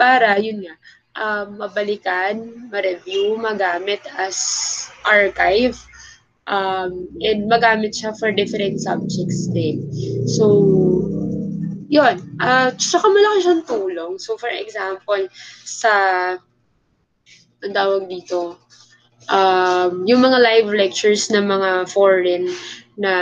[0.00, 0.74] para, yun nga,
[1.16, 5.76] um, mabalikan, ma-review, magamit as archive,
[6.46, 9.84] um, and magamit siya for different subjects din.
[10.28, 10.44] So,
[11.88, 12.20] yun.
[12.40, 14.12] Uh, saka malaki siyang tulong.
[14.20, 15.28] So, for example,
[15.64, 15.92] sa,
[17.66, 18.62] ang tawag dito,
[19.30, 22.46] um, yung mga live lectures ng mga foreign
[22.96, 23.12] na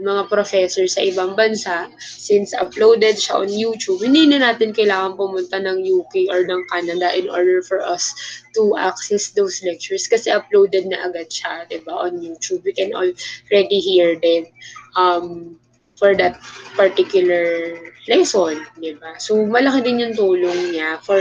[0.00, 5.60] mga professor sa ibang bansa, since uploaded siya on YouTube, hindi na natin kailangan pumunta
[5.60, 8.16] ng UK or ng Canada in order for us
[8.56, 12.64] to access those lectures kasi uploaded na agad siya, di ba, on YouTube.
[12.64, 14.48] We can already hear them
[14.96, 15.60] um,
[15.98, 16.38] for that
[16.78, 17.74] particular
[18.08, 19.18] lesson, di ba?
[19.20, 21.20] So, malaki din yung tulong niya for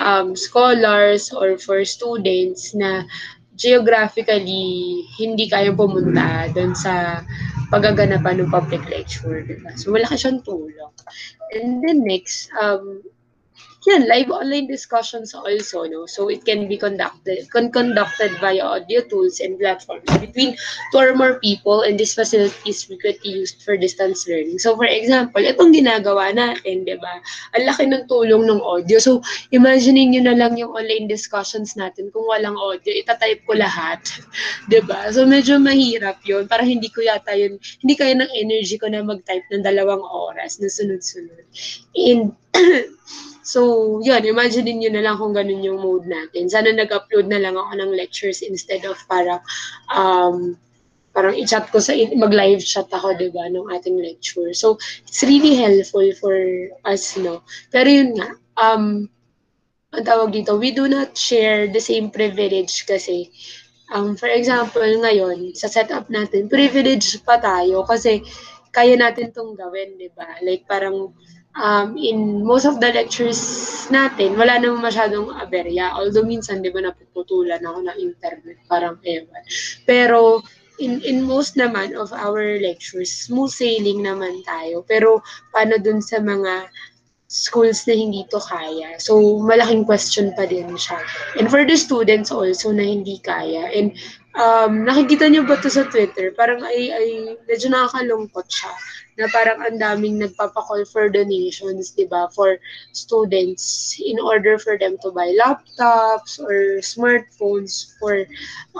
[0.00, 3.04] um, scholars or for students na
[3.58, 7.20] geographically hindi kayang pumunta doon sa
[7.68, 9.74] paggaganapan ng public lecture, diba?
[9.76, 10.94] So, malaki siyang tulong.
[11.52, 13.04] And then next, um,
[13.82, 16.06] yan, live online discussions also, no?
[16.06, 20.54] So it can be conducted con- conducted via audio tools and platforms between
[20.94, 24.62] two or more people and this facility is frequently used for distance learning.
[24.62, 27.18] So for example, itong ginagawa natin, di ba?
[27.58, 29.02] Ang laki ng tulong ng audio.
[29.02, 29.18] So
[29.50, 33.98] imagine niyo na lang yung online discussions natin kung walang audio, itatype ko lahat.
[34.72, 35.10] di ba?
[35.10, 36.46] So medyo mahirap yun.
[36.46, 40.62] Para hindi ko yata yun, hindi kaya ng energy ko na mag-type ng dalawang oras
[40.62, 41.44] na sunod-sunod.
[41.98, 42.38] And
[43.52, 46.48] So, yun, imagine niyo na lang kung ganun yung mode natin.
[46.48, 49.44] Sana nag-upload na lang ako ng lectures instead of parang,
[49.92, 50.56] um,
[51.12, 54.56] parang i-chat ko sa, mag-live chat ako, di ba, ng ating lecture.
[54.56, 56.32] So, it's really helpful for
[56.88, 57.44] us, no?
[57.68, 59.12] Pero yun nga, um,
[59.92, 63.28] ang tawag dito, we do not share the same privilege kasi,
[63.92, 68.24] um, for example, ngayon, sa setup natin, privilege pa tayo kasi
[68.72, 70.40] kaya natin tong gawin, di ba?
[70.40, 71.12] Like, parang,
[71.56, 73.40] um, in most of the lectures
[73.92, 75.92] natin, wala namang masyadong aberya.
[75.92, 79.42] Although minsan, di ba, napuputulan ako ng internet, parang ewan.
[79.84, 80.40] Pero,
[80.80, 84.84] in, in most naman of our lectures, smooth sailing naman tayo.
[84.88, 85.20] Pero,
[85.52, 86.68] paano dun sa mga
[87.32, 89.00] schools na hindi to kaya.
[89.00, 91.00] So, malaking question pa din siya.
[91.40, 93.72] And for the students also na hindi kaya.
[93.72, 93.96] And
[94.36, 96.32] um, nakikita niyo ba to sa Twitter?
[96.36, 97.08] Parang ay, ay
[97.48, 98.72] medyo nakakalungkot siya
[99.20, 102.56] na parang ang daming nagpapakall for donations, di ba, for
[102.96, 108.24] students in order for them to buy laptops or smartphones for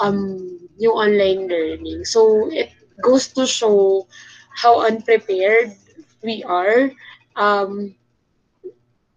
[0.00, 2.04] um, yung online learning.
[2.08, 2.72] So, it
[3.04, 4.08] goes to show
[4.56, 5.76] how unprepared
[6.24, 6.92] we are
[7.36, 7.94] um,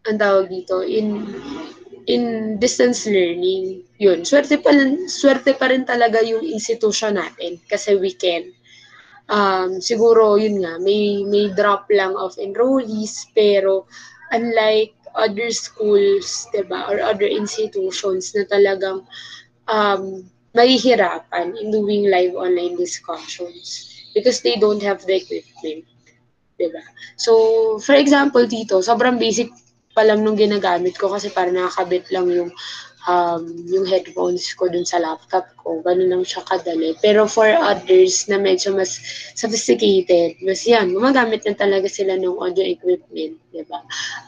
[0.06, 1.26] ang tawag dito, in
[2.06, 4.72] in distance learning, yun, swerte pa,
[5.10, 8.54] swerte pa rin talaga yung institution natin kasi we can
[9.30, 13.86] um, siguro yun nga, may, may drop lang of enrollees, pero
[14.32, 19.06] unlike other schools, diba, or other institutions na talagang
[19.72, 25.84] um, mahihirapan in doing live online discussions because they don't have the equipment.
[26.56, 26.84] Diba?
[27.20, 29.52] So, for example, dito, sobrang basic
[29.96, 32.52] pa lang nung ginagamit ko kasi para nakakabit lang yung
[33.08, 35.82] um, yung headphones ko dun sa laptop ko.
[35.82, 36.98] Ganun lang siya kadali.
[37.00, 39.00] Pero for others na medyo mas
[39.38, 43.80] sophisticated, mas yan, gumagamit na talaga sila ng audio equipment, di ba?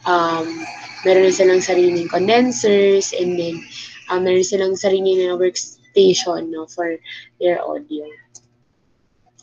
[0.06, 0.64] Um,
[1.04, 3.60] meron na silang sariling condensers and then
[4.10, 6.96] um, meron silang sarili na workstation no, for
[7.42, 8.06] their audio.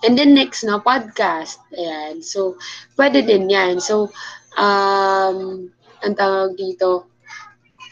[0.04, 1.58] And then next, no, podcast.
[1.74, 2.22] Ayan.
[2.22, 2.60] So,
[3.00, 3.82] pwede din yan.
[3.82, 4.12] So,
[4.54, 5.72] um,
[6.06, 7.10] ang tawag dito,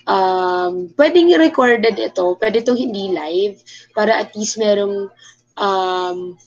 [0.05, 3.57] um, pwedeng recorded ito, pwede itong hindi live,
[3.97, 5.09] para at least merong
[5.57, 6.37] um,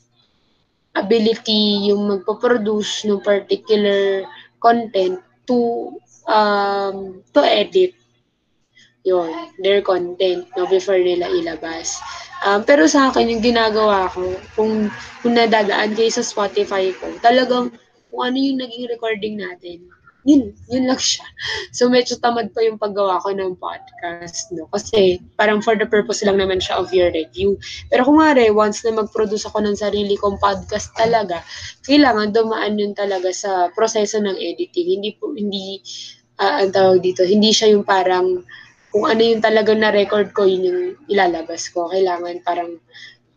[0.97, 4.25] ability yung magpo-produce ng particular
[4.63, 5.93] content to
[6.25, 7.93] um, to edit
[9.07, 9.31] yon
[9.63, 12.03] their content no before nila ilabas.
[12.43, 14.91] Um, pero sa akin yung ginagawa ko kung
[15.23, 17.71] kung nadadaan kayo sa Spotify ko, talagang
[18.11, 19.87] kung ano yung naging recording natin,
[20.27, 21.23] yun, yun lang siya.
[21.71, 24.67] So, medyo tamad pa yung paggawa ko ng podcast, no?
[24.75, 27.55] Kasi, parang for the purpose lang naman siya of your review.
[27.89, 31.47] Pero kung nga once na mag-produce ako ng sarili kong podcast talaga,
[31.87, 34.99] kailangan dumaan yun talaga sa proseso ng editing.
[34.99, 35.79] Hindi po, hindi,
[36.43, 38.43] uh, ang tawag dito, hindi siya yung parang,
[38.91, 41.87] kung ano yung talagang na-record ko, yun yung ilalabas ko.
[41.87, 42.83] Kailangan parang,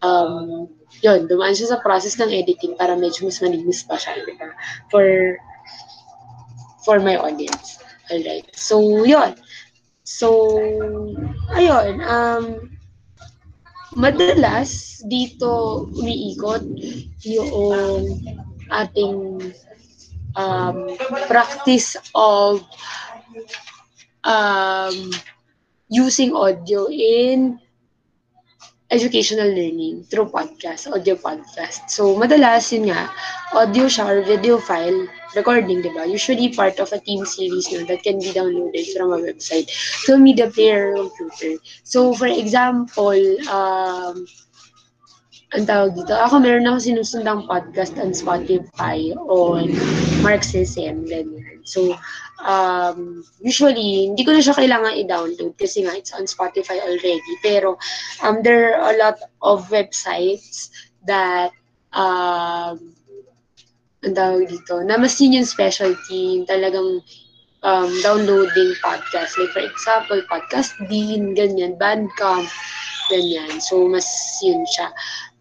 [0.01, 0.65] um,
[1.05, 4.17] yun, dumaan siya sa process ng editing para medyo mas malinis pa siya?
[4.89, 5.37] For
[6.85, 7.79] for my audience.
[8.11, 8.49] Alright.
[8.55, 9.35] So, yun.
[10.03, 10.57] So,
[11.53, 12.01] ayun.
[12.01, 12.45] Um,
[13.97, 16.61] madalas dito umiikot
[17.25, 18.05] yung
[18.69, 19.17] ating
[20.37, 20.77] um,
[21.25, 22.61] practice of
[24.23, 25.09] um,
[25.89, 27.57] using audio in
[28.89, 31.89] educational learning through podcast, audio podcast.
[31.89, 33.09] So, madalas yun nga,
[33.53, 36.05] audio siya or video file, recording, di ba?
[36.05, 39.69] Usually part of a team series no, that can be downloaded from a website
[40.05, 41.61] to media player computer.
[41.83, 43.17] So, for example,
[43.49, 44.25] um,
[45.49, 49.73] ang tawag dito, ako meron ako sinusundang podcast on Spotify on
[50.21, 51.65] Marxism, ganyan.
[51.65, 51.97] So,
[52.45, 57.33] um, usually, hindi ko na siya kailangan i-download kasi nga it's on Spotify already.
[57.41, 57.81] Pero
[58.21, 60.69] um, there are a lot of websites
[61.09, 61.49] that
[61.97, 62.93] um,
[64.03, 67.03] ang tawag dito, na mas yun yung specialty, talagang
[67.63, 69.35] um, downloading podcast.
[69.35, 72.47] Like for example, Podcast Dean, ganyan, Bandcamp,
[73.11, 73.59] ganyan.
[73.59, 74.07] So, mas
[74.39, 74.89] yun siya.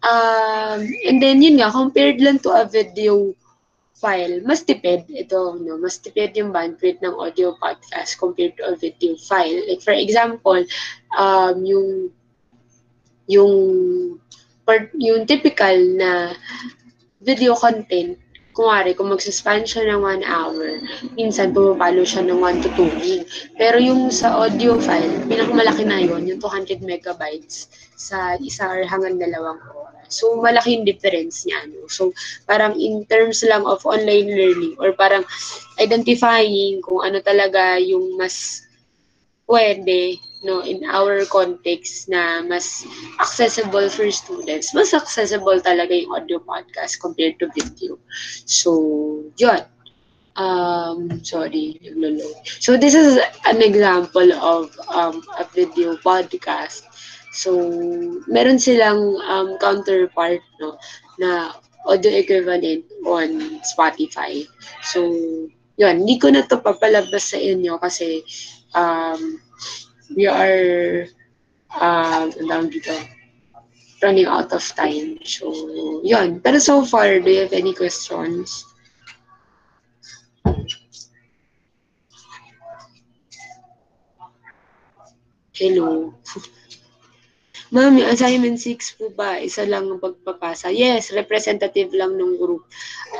[0.03, 3.35] Um, and then, yun nga, compared lang to a video
[3.99, 5.75] file, mas tipid ito, no?
[5.75, 9.59] Mas tipid yung bandwidth ng audio podcast compared to a video file.
[9.67, 10.63] Like for example,
[11.19, 12.07] um, yung
[13.27, 13.53] yung
[14.63, 16.31] part, yung typical na
[17.19, 18.15] video content,
[18.59, 20.83] kumari, kung magsaspan siya ng 1 hour,
[21.15, 23.23] minsan pumapalo siya ng 1 to 2 gig.
[23.55, 29.15] Pero yung sa audio file, pinakamalaki na yon yung 200 megabytes sa isa or hanggang
[29.15, 30.11] dalawang oras.
[30.11, 31.71] So, malaki yung difference niya.
[31.71, 31.87] No?
[31.87, 32.11] So,
[32.43, 35.23] parang in terms lang of online learning or parang
[35.79, 38.67] identifying kung ano talaga yung mas
[39.47, 42.87] pwede no in our context na mas
[43.19, 47.99] accessible for students mas accessible talaga yung audio podcast compared to video.
[48.47, 49.67] So yun.
[50.39, 52.39] Um sorry naglo-load.
[52.63, 56.87] So this is an example of um, a video podcast.
[57.29, 57.53] So,
[58.25, 60.81] meron silang um, counterpart no,
[61.21, 61.53] na
[61.85, 64.43] audio equivalent on Spotify.
[64.81, 65.05] So,
[65.77, 68.25] yun, hindi ko na to papalabas sa inyo kasi
[68.73, 69.37] um,
[70.15, 71.05] we are
[71.75, 72.29] uh,
[72.69, 72.95] dito,
[74.01, 75.19] running out of time.
[75.23, 76.39] So, yun.
[76.41, 78.65] Pero so far, do you have any questions?
[85.53, 86.13] Hello.
[87.69, 89.37] Ma'am, assignment 6 po ba?
[89.37, 90.73] Isa lang ang pagpapasa.
[90.73, 92.65] Yes, representative lang ng group.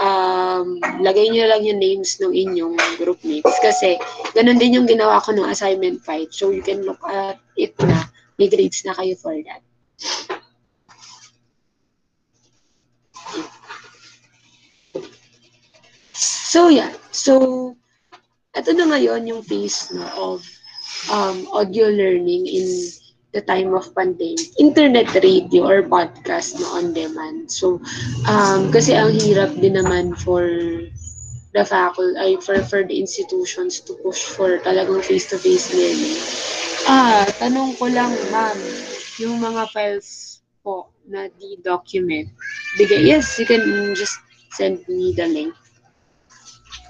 [0.01, 3.53] Um, lagay niyo lang yung names ng inyong group mates.
[3.61, 4.01] Kasi,
[4.33, 6.33] ganun din yung ginawa ko ng assignment 5.
[6.33, 8.09] So, you can look at it na.
[8.41, 9.61] May grades na kayo for that.
[16.49, 16.89] So, yeah.
[17.13, 17.77] So,
[18.57, 20.41] ito na ngayon yung phase no, of
[21.13, 22.65] um, audio learning in
[23.31, 27.51] the time of pandemic, internet radio or podcast no on demand.
[27.51, 27.81] So,
[28.25, 30.45] um, kasi ang hirap din naman for
[31.53, 36.21] the faculty, ay for, for the institutions to push for talagang face-to-face learning.
[36.89, 38.57] Ah, tanong ko lang, ma'am,
[39.21, 42.29] yung mga files po na di-document,
[42.77, 44.17] bigay, yes, you can just
[44.53, 45.53] send me the link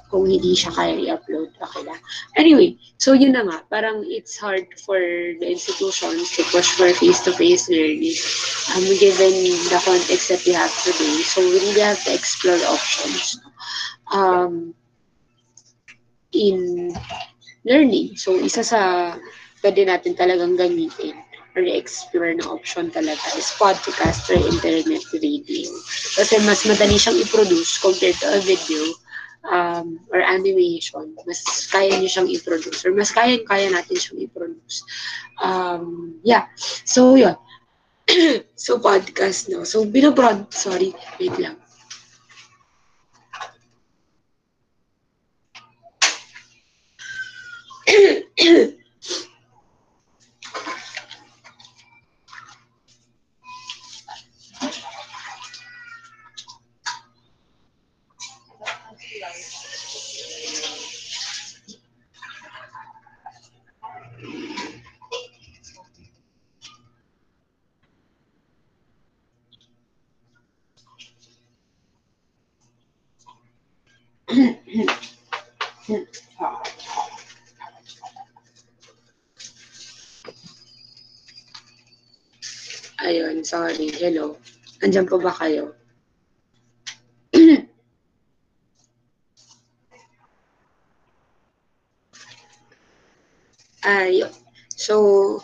[0.09, 1.53] kung hindi siya kaya i-upload.
[1.61, 2.01] Okay lang.
[2.33, 4.97] Anyway, so yun na nga, parang it's hard for
[5.37, 8.17] the institutions to push for face-to-face learning
[8.73, 9.33] um, given
[9.69, 11.21] the context that we have today.
[11.21, 13.37] So we really have to explore options
[14.09, 14.73] um,
[16.33, 16.89] in
[17.63, 18.17] learning.
[18.17, 19.13] So isa sa
[19.61, 21.21] pwede natin talagang gamitin
[21.57, 25.69] or explore na option talaga is podcast or internet radio.
[26.17, 28.81] Kasi mas madali siyang i-produce compared to a video
[29.47, 31.39] um, or animation, mas
[31.71, 34.83] kaya niyo siyang i-produce or mas kaya-kaya natin siyang i-produce.
[35.39, 36.51] Um, yeah.
[36.83, 37.35] So, yun.
[38.55, 39.63] so, podcast, no?
[39.63, 41.55] So, binabrod, sorry, wait lang.
[82.99, 83.89] Ayun, sorry.
[83.97, 84.37] Hello.
[84.85, 85.73] Andiyan po ba kayo?
[93.89, 94.29] Ayun.
[94.77, 95.41] So,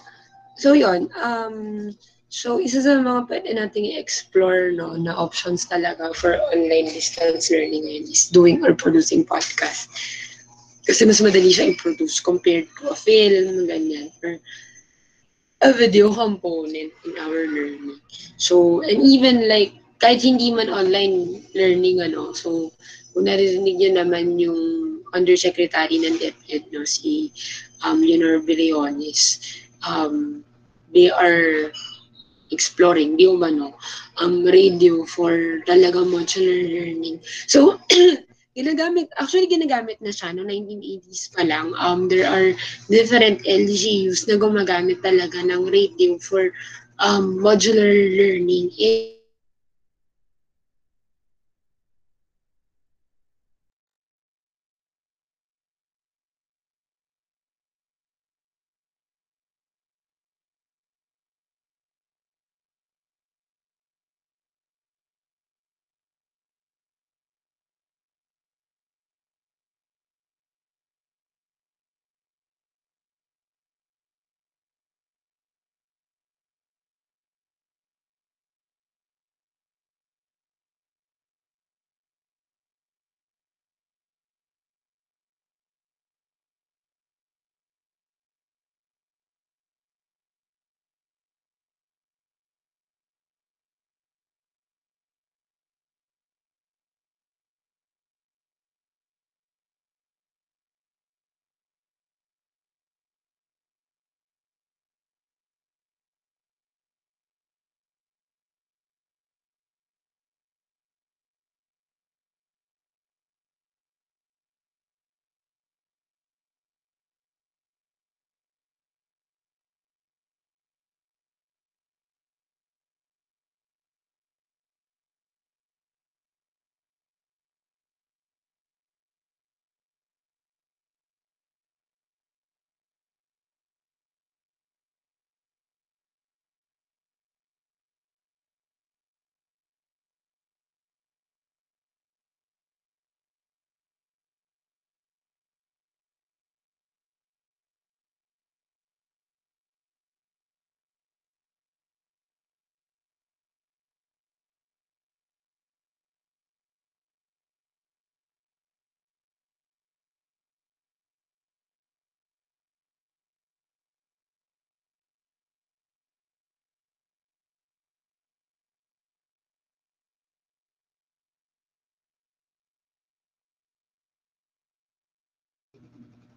[0.61, 1.89] so yon um,
[2.29, 7.89] so isa sa mga pwede nating i-explore no, na options talaga for online distance learning
[7.89, 9.89] ngayon is doing or producing podcast.
[10.85, 14.37] Kasi mas madali siya i-produce compared to a film, ganyan, or
[15.65, 17.97] a video component in our learning.
[18.37, 22.69] So, and even like, kahit hindi man online learning, ano, so,
[23.15, 24.61] kung narinig niyo naman yung
[25.15, 27.31] Undersecretary ng DepEd, no, si
[27.81, 29.39] um, Leonor Briones,
[29.87, 30.43] um,
[30.91, 31.71] they are
[32.51, 33.73] exploring, di ba no,
[34.21, 37.23] um, radio for talaga modular learning.
[37.47, 37.79] So,
[38.55, 41.75] ginagamit, actually ginagamit na siya no 1980s pa lang.
[41.75, 42.55] Um, there are
[42.87, 46.49] different LGUs na gumagamit talaga ng radio for
[47.03, 48.71] um, modular learning.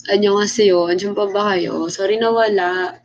[0.08, 0.88] Annyeonghaseyo.
[0.88, 1.86] Andiyan pa ba kayo?
[1.92, 2.96] Sorry nawala.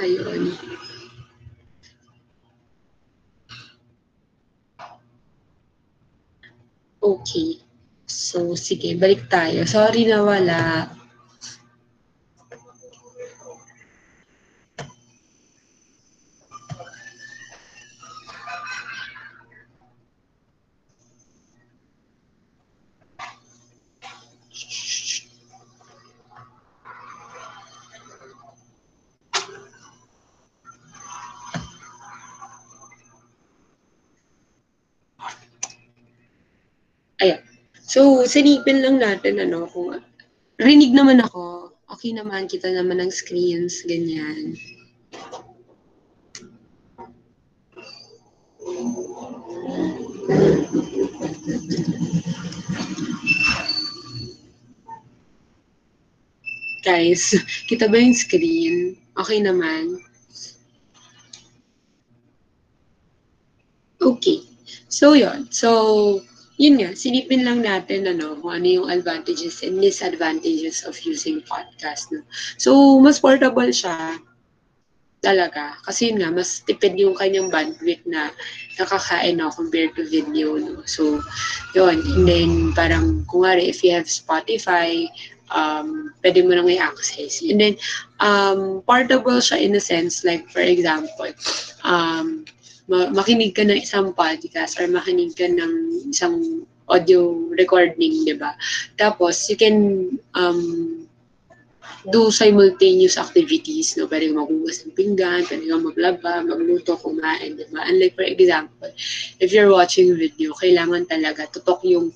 [0.00, 0.56] Ayun.
[7.02, 7.60] Okay.
[8.08, 9.68] So, sige, balik tayo.
[9.68, 10.88] Sorry nawala.
[10.88, 11.01] Ayan.
[38.32, 40.00] So, sinipin lang natin, ano, kung
[40.56, 44.56] rinig naman ako, okay naman, kita naman ng screens, ganyan.
[56.88, 57.36] Guys,
[57.68, 58.96] kita ba yung screen?
[59.20, 60.00] Okay naman.
[64.00, 64.40] Okay.
[64.88, 65.52] So, yun.
[65.52, 66.24] So,
[66.62, 72.06] yun nga, sinipin lang natin ano, kung ano yung advantages and disadvantages of using podcast.
[72.14, 72.22] No?
[72.54, 74.22] So, mas portable siya
[75.26, 75.74] talaga.
[75.82, 78.30] Kasi yun nga, mas tipid yung kanyang bandwidth na
[78.78, 80.54] nakakain no, compared to video.
[80.54, 80.86] No?
[80.86, 81.18] So,
[81.74, 81.98] yun.
[81.98, 85.10] And then, parang, kung if you have Spotify,
[85.50, 87.42] um, pwede mo nang i-access.
[87.42, 87.74] And then,
[88.22, 91.34] um, portable siya in a sense, like, for example,
[91.82, 92.46] um,
[92.90, 95.72] makinig ka ng isang podcast or makinig ka ng
[96.10, 98.58] isang audio recording, di ba?
[98.98, 101.01] Tapos, you can um,
[102.10, 104.10] do simultaneous activities, no?
[104.10, 107.86] Pwede kang maghugas ng pinggan, pwede kang maglaba, magluto, kumain, di ba?
[107.86, 108.90] Unlike, for example,
[109.38, 112.10] if you're watching a video, kailangan talaga tutok yung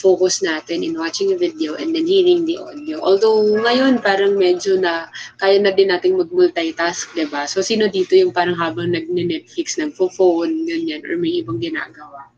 [0.00, 3.00] focus natin in watching a video and then hearing the audio.
[3.00, 7.44] Although, ngayon, parang medyo na, kaya na din nating mag-multitask, di ba?
[7.44, 12.28] So, sino dito yung parang habang nag-Netflix, nag-phone, ganyan, or may ibang ginagawa?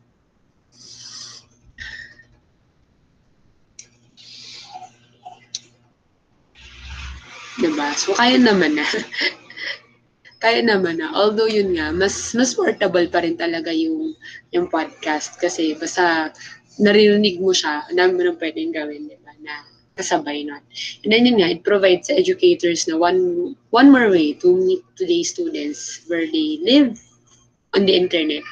[7.63, 7.95] Diba?
[7.95, 8.83] So, kaya naman na.
[10.43, 11.15] kaya naman na.
[11.15, 14.11] Although yun nga, mas mas portable pa rin talaga yung
[14.51, 16.35] yung podcast kasi basta
[16.83, 19.63] naririnig mo siya, ang mo nang pwedeng gawin, di ba, na
[19.95, 20.59] kasabay nun.
[21.07, 25.31] And then yun nga, it provides educators na one one more way to meet today's
[25.31, 26.99] students where they live
[27.73, 28.43] on the internet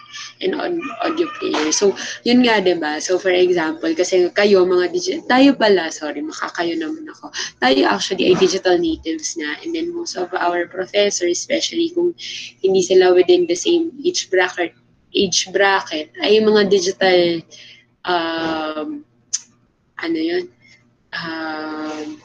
[0.42, 1.72] and on audio player.
[1.72, 1.94] So,
[2.26, 2.98] yun nga, ba?
[2.98, 7.30] So, for example, kasi kayo, mga digital, tayo pala, sorry, makakayo naman ako.
[7.62, 9.56] Tayo actually ay digital natives na.
[9.62, 12.18] And then most of our professors, especially kung
[12.66, 14.74] hindi sila within the same age bracket,
[15.14, 17.46] age bracket, ay mga digital,
[18.10, 19.06] um,
[20.02, 20.50] ano yun?
[21.14, 22.18] Um,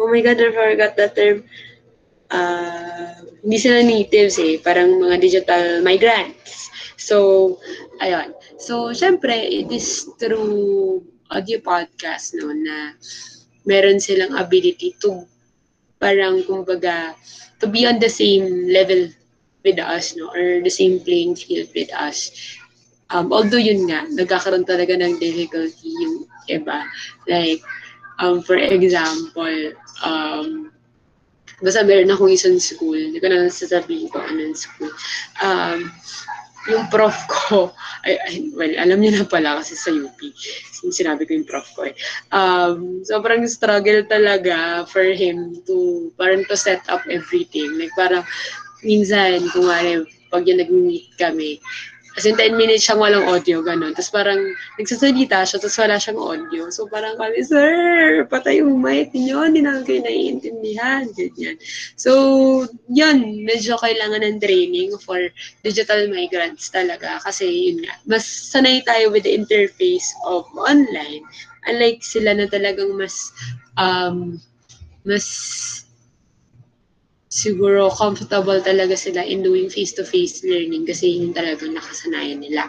[0.00, 1.44] oh my God, I forgot that term
[2.32, 3.14] uh,
[3.44, 6.68] hindi sila natives eh, parang mga digital migrants.
[6.98, 7.56] So,
[8.02, 8.34] ayun.
[8.58, 12.96] So, syempre, it is through audio podcast no, na
[13.68, 15.28] meron silang ability to
[16.00, 17.12] parang kumbaga
[17.60, 19.12] to be on the same level
[19.66, 22.30] with us no or the same playing field with us
[23.12, 26.86] um although yun nga nagkakaroon talaga ng difficulty yung iba
[27.26, 27.60] like
[28.22, 29.74] um for example
[30.06, 30.67] um
[31.58, 34.92] basta meron akong isang school, hindi ko na sasabihin ko anong school.
[35.42, 35.90] Um,
[36.68, 37.72] yung prof ko,
[38.06, 40.18] ay, ay, well, alam niya na pala kasi sa UP.
[40.92, 41.94] Sinabi ko yung prof ko eh.
[42.30, 47.80] Um, sobrang struggle talaga for him to, parang to set up everything.
[47.80, 48.22] Like parang,
[48.84, 51.58] minsan, kung ano, pag yung nag-meet kami,
[52.18, 53.94] As in, 10 minutes siyang walang audio, ganun.
[53.94, 56.66] Tapos parang nagsasalita siya, tapos wala siyang audio.
[56.74, 61.62] So parang kami, sir, patay yung mic niyo, hindi namin kayo naiintindihan, ganyan.
[61.94, 65.30] So, yun, medyo kailangan ng training for
[65.62, 67.22] digital migrants talaga.
[67.22, 71.22] Kasi yun nga, mas sanay tayo with the interface of online.
[71.70, 73.30] Unlike sila na talagang mas,
[73.78, 74.42] um,
[75.06, 75.22] mas
[77.38, 82.66] siguro comfortable talaga sila in doing face-to-face learning kasi yun talaga nakasanayan nila.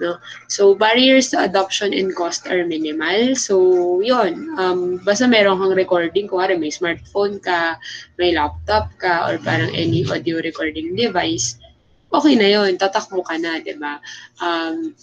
[0.00, 0.16] No?
[0.48, 3.36] So, barriers to adoption and cost are minimal.
[3.36, 4.56] So, yun.
[4.56, 7.76] Um, basta meron kang recording, kuwari may smartphone ka,
[8.16, 11.60] may laptop ka, or parang any audio recording device,
[12.08, 12.80] okay na yun.
[12.80, 14.00] Tatakbo ka na, di ba?
[14.40, 14.96] Um,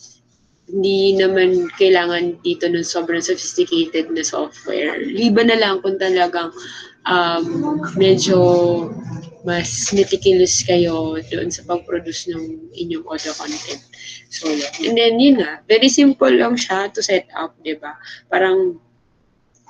[0.63, 5.05] hindi naman kailangan dito ng sobrang sophisticated na software.
[5.05, 6.49] Liba na lang kung talagang
[7.07, 8.39] um, medyo
[9.43, 13.83] mas meticulous kayo doon sa pag-produce ng inyong audio content.
[14.31, 14.47] So.
[14.79, 17.99] And then, yun nga, very simple lang siya to set up, di ba?
[18.31, 18.79] Parang,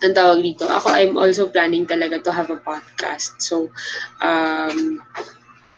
[0.05, 3.41] ang tawag dito, ako, I'm also planning talaga to have a podcast.
[3.41, 3.73] So,
[4.21, 5.01] um,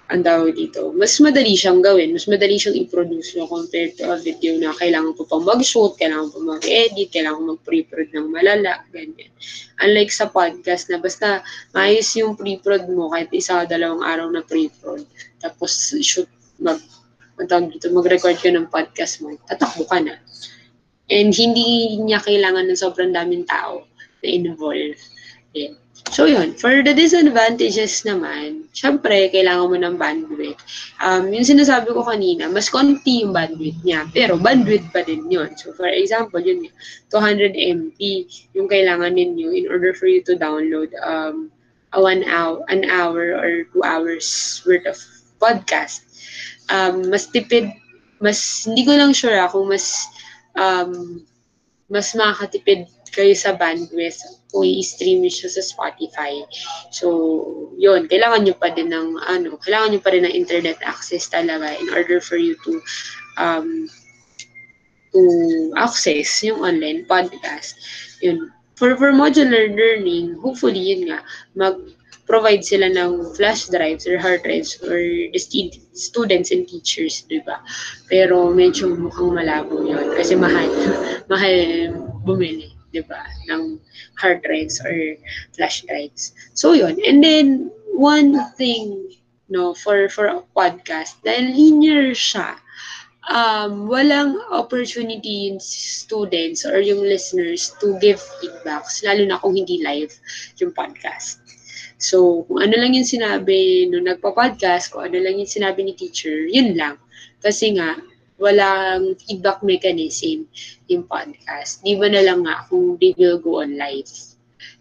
[0.06, 4.22] ang tawag dito, mas madali siyang gawin, mas madali siyang i-produce no, compared to a
[4.22, 9.34] video na kailangan ko pang mag-shoot, kailangan ko mag-edit, kailangan mag-pre-prod ng malala, ganyan.
[9.82, 11.42] Unlike sa podcast na basta
[11.74, 15.02] maayos yung pre-prod mo kahit isa o dalawang araw na pre-prod,
[15.42, 15.74] tapos
[16.06, 16.30] shoot,
[16.62, 16.78] mag,
[17.50, 20.22] tawag dito, mag-record ka ng podcast mo, tatakbo ka na.
[21.10, 23.90] And hindi niya kailangan ng sobrang daming tao
[24.22, 25.02] na involved.
[25.58, 25.82] Yeah.
[26.14, 30.62] So yun, for the disadvantages naman, syempre, kailangan mo ng bandwidth.
[31.02, 35.58] Um, yung sinasabi ko kanina, mas konti yung bandwidth niya, pero bandwidth pa din yun.
[35.58, 36.70] So for example, yun
[37.10, 37.98] 200 MB
[38.54, 41.50] yung kailangan ninyo in order for you to download um,
[41.96, 45.02] a one hour, an hour or two hours worth of
[45.42, 46.06] podcast.
[46.70, 47.74] Um, mas tipid,
[48.22, 50.06] mas, hindi ko lang sure ah, kung mas,
[50.54, 51.26] um,
[51.90, 54.22] mas makakatipid kayo sa bandwidth
[54.56, 56.40] kung i-stream siya sa Spotify.
[56.96, 57.44] So,
[57.76, 61.76] yun, kailangan nyo pa din ng, ano, kailangan nyo pa rin ng internet access talaga
[61.76, 62.80] in order for you to,
[63.36, 63.92] um,
[65.12, 65.20] to
[65.76, 67.76] access yung online podcast.
[68.24, 68.48] Yun.
[68.80, 71.20] For, for modular learning, hopefully, yun nga,
[71.52, 71.76] mag,
[72.26, 74.98] provide sila ng flash drives or hard drives or
[75.94, 77.60] students and teachers, di ba?
[78.08, 80.66] Pero medyo mukhang malabo yun kasi mahal,
[81.32, 81.54] mahal
[82.26, 82.76] bumili.
[82.96, 83.76] 'di ba, ng
[84.20, 84.94] hard drives or
[85.56, 86.34] flash drives.
[86.54, 87.00] So 'yun.
[87.06, 89.12] And then one thing
[89.48, 92.58] no for for a podcast dahil linear siya
[93.30, 99.82] um, walang opportunity yung students or yung listeners to give feedbacks, lalo na kung hindi
[99.82, 100.14] live
[100.62, 101.42] yung podcast.
[101.98, 106.46] So, kung ano lang yung sinabi nung nagpa-podcast, kung ano lang yung sinabi ni teacher,
[106.46, 107.00] yun lang.
[107.42, 107.98] Kasi nga,
[108.36, 110.48] walang feedback mechanism
[110.92, 111.80] yung podcast.
[111.84, 114.12] Di ba na lang nga kung they will go on live.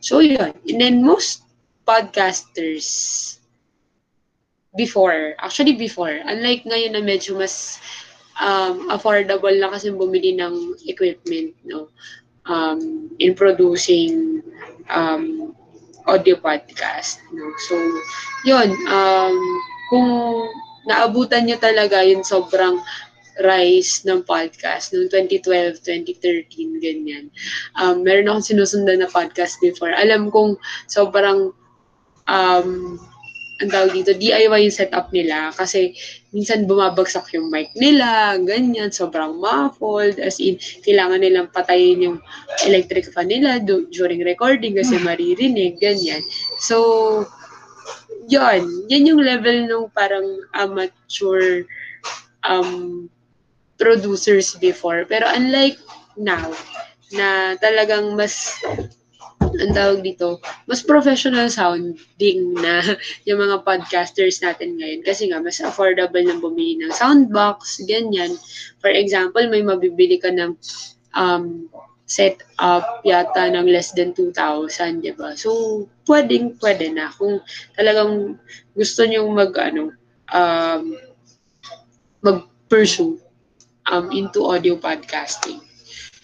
[0.03, 0.53] So, yun.
[0.69, 1.47] And then, most
[1.87, 3.39] podcasters
[4.75, 7.79] before, actually before, unlike ngayon na medyo mas
[8.43, 11.89] um, affordable na kasi bumili ng equipment, no?
[12.45, 14.43] Um, in producing
[14.91, 15.55] um,
[16.05, 17.49] audio podcast, no?
[17.71, 17.75] So,
[18.45, 19.35] yun, um,
[19.89, 20.09] kung
[20.85, 22.77] naabutan nyo talaga yung sobrang
[23.43, 27.25] rise ng podcast noong 2012, 2013, ganyan.
[27.79, 29.91] Um, meron akong sinusundan na podcast before.
[29.91, 30.55] Alam kong
[30.87, 31.51] sobrang
[32.31, 32.71] um,
[33.63, 35.95] ang tawag dito, DIY yung setup nila kasi
[36.35, 42.19] minsan bumabagsak yung mic nila, ganyan, sobrang muffled, as in, kailangan nilang patayin yung
[42.67, 46.19] electric fan nila do, during recording kasi maririnig, ganyan.
[46.59, 47.25] So,
[48.27, 50.27] yun, yan yung level ng parang
[50.59, 51.63] amateur
[52.43, 53.07] um,
[53.79, 55.05] producers before.
[55.07, 55.79] Pero unlike
[56.15, 56.51] now,
[57.15, 58.59] na talagang mas
[59.55, 62.83] ang tawag dito, mas professional sounding na
[63.29, 65.01] yung mga podcasters natin ngayon.
[65.07, 68.35] Kasi nga, mas affordable na bumili ng soundbox, ganyan.
[68.83, 70.59] For example, may mabibili ka ng
[71.15, 71.71] um,
[72.05, 75.39] set up yata ng less than 2,000, di ba?
[75.39, 77.09] So, pwedeng, pwede na.
[77.15, 77.41] Kung
[77.79, 78.37] talagang
[78.75, 79.95] gusto nyo mag, ano,
[80.35, 80.83] um,
[82.25, 83.24] mag-pursue
[83.91, 85.61] um, into audio podcasting.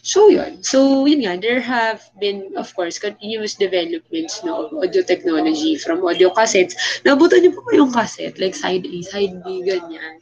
[0.00, 0.64] So, yun.
[0.64, 6.00] So, yun nga, there have been, of course, continuous developments no, of audio technology from
[6.00, 6.72] audio cassettes.
[7.04, 8.40] Nabutan niyo po ba yung cassette?
[8.40, 10.16] Like side A, side B, ganyan.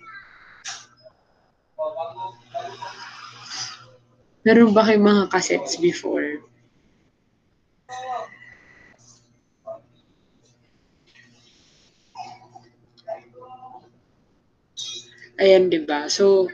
[4.43, 6.43] Meron ba kayong mga cassettes before?
[15.39, 16.11] Ayan, di ba?
[16.11, 16.51] So,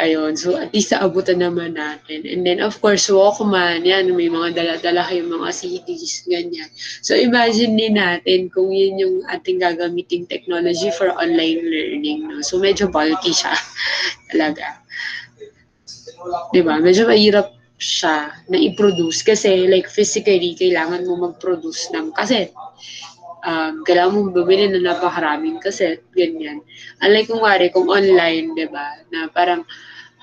[0.00, 0.32] ayun.
[0.34, 2.24] So, at least naabutan naman natin.
[2.24, 6.68] And then, of course, Walkman, yan, may mga dala-dala kayong mga CDs, ganyan.
[7.04, 12.26] So, imagine din natin kung yun yung ating gagamiting technology for online learning.
[12.26, 12.40] No?
[12.40, 13.52] So, medyo bulky siya
[14.32, 14.80] talaga.
[16.50, 16.80] Di ba?
[16.80, 22.52] Medyo mahirap siya na i-produce kasi like physically, kailangan mo mag-produce ng cassette
[23.44, 26.60] um, kailangan mong bumili na napakaraming cassette, ganyan.
[27.04, 29.64] Unlike kung wari, kung online, di ba, na parang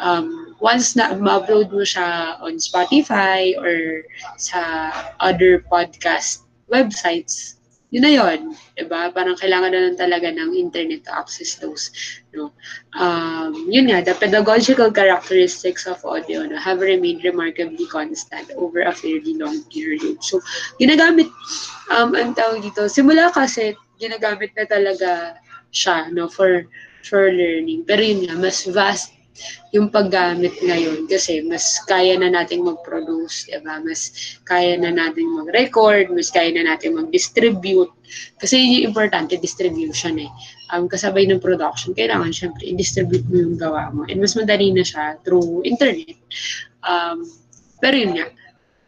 [0.01, 4.05] um, once na ma-upload mo siya on Spotify or
[4.37, 4.91] sa
[5.21, 7.57] other podcast websites,
[7.87, 9.07] yun na yun, di ba?
[9.15, 11.87] Parang kailangan na lang talaga ng internet to access those.
[12.35, 12.51] No?
[12.99, 18.91] Um, yun nga, the pedagogical characteristics of audio no, have remained remarkably constant over a
[18.91, 20.19] fairly long period.
[20.19, 20.43] So,
[20.83, 21.31] ginagamit,
[21.91, 25.41] um, ang tawag dito, simula kasi, ginagamit na talaga
[25.73, 26.65] siya no, for
[27.07, 27.83] for learning.
[27.87, 29.17] Pero yun nga, mas vast
[29.69, 33.77] yung paggamit ngayon kasi mas kaya na nating mag-produce, diba?
[33.85, 34.09] Mas
[34.49, 37.93] kaya na nating mag-record, mas kaya na nating mag-distribute.
[38.41, 40.31] Kasi yung importante, distribution eh.
[40.73, 44.03] Um, kasabay ng production, kailangan syempre i-distribute mo yung gawa mo.
[44.09, 46.17] And mas madali na siya through internet.
[46.81, 47.23] Um,
[47.77, 48.27] pero yun nga,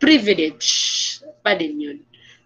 [0.01, 0.69] privilege
[1.45, 1.97] pa din yun.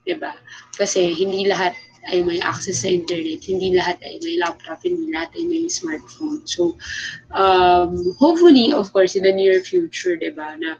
[0.03, 0.35] Diba?
[0.73, 1.77] Kasi hindi lahat
[2.11, 3.47] ay may access sa internet.
[3.47, 6.43] Hindi lahat ay may laptop, hindi lahat ay may smartphone.
[6.43, 6.75] So,
[7.31, 10.75] um, hopefully, of course, in the near future, di ba, na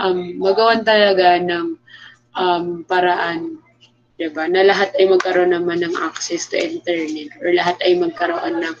[0.00, 1.78] um, magawan talaga ng
[2.34, 3.62] um, paraan
[4.14, 8.62] di ba, na lahat ay magkaroon naman ng access to internet or lahat ay magkaroon
[8.62, 8.76] ng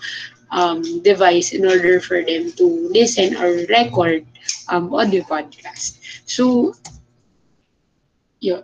[0.54, 4.22] um, device in order for them to listen or record
[4.70, 5.98] um, audio podcast.
[6.26, 6.74] So,
[8.38, 8.62] yun.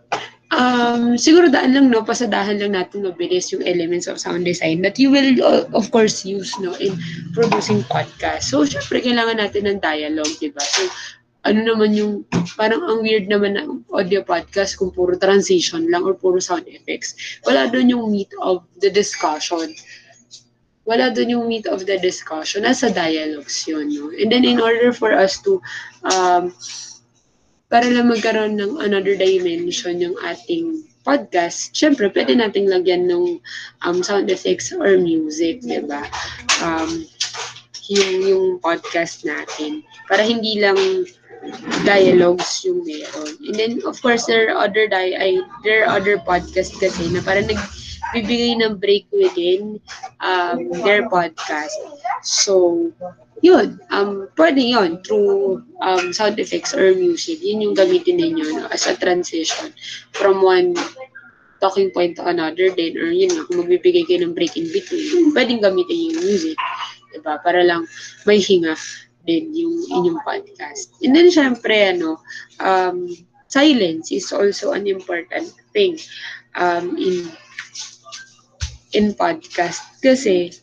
[0.51, 4.99] Um, siguro daan lang, no, pasadahan lang natin mabilis yung elements of sound design that
[4.99, 6.99] you will, uh, of course, use, no, in
[7.31, 8.51] producing podcast.
[8.51, 10.59] So, syempre, kailangan natin ng dialogue, di ba?
[10.59, 10.91] So,
[11.47, 12.27] ano naman yung,
[12.59, 17.15] parang ang weird naman ng audio podcast kung puro transition lang or puro sound effects.
[17.47, 19.71] Wala doon yung meat of the discussion.
[20.83, 22.67] Wala doon yung meat of the discussion.
[22.67, 24.11] Nasa dialogues yun, no?
[24.11, 25.63] And then, in order for us to,
[26.11, 26.51] um,
[27.71, 33.39] para lang magkaroon ng another dimension yung ating podcast, syempre, pwede nating lagyan ng
[33.87, 36.05] um, sound effects or music, di ba?
[36.61, 37.07] Um,
[37.89, 39.87] yung, yung podcast natin.
[40.11, 40.77] Para hindi lang
[41.89, 43.33] dialogues yung meron.
[43.49, 47.25] And then, of course, there are other, di- ay, there are other podcasts kasi na
[47.25, 47.59] parang nag,
[48.13, 49.79] bibigay ng break within
[50.21, 51.75] um, their podcast.
[52.27, 52.91] So,
[53.41, 57.41] yun, um, pwede yun through um, sound effects or music.
[57.41, 59.73] Yun yung gamitin ninyo no, as a transition
[60.13, 60.77] from one
[61.61, 65.33] talking point to another din or yun nga, kung magbibigay kayo ng break in between,
[65.37, 66.57] pwedeng gamitin yung music.
[67.13, 67.37] Diba?
[67.43, 67.85] Para lang
[68.25, 68.77] may hinga
[69.29, 70.97] din yung inyong podcast.
[71.05, 72.21] And then, syempre, ano,
[72.61, 73.13] um,
[73.51, 75.99] silence is also an important thing
[76.57, 77.29] um, in
[78.97, 79.83] in podcast.
[80.01, 80.55] Kasi,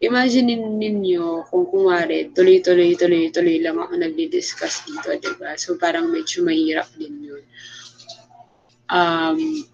[0.00, 5.56] imagine ninyo kung kumare, tuloy-tuloy, tuloy-tuloy lang ako nagdi-discuss dito, diba?
[5.56, 7.44] So, parang medyo mahirap din yun.
[8.92, 9.64] Um,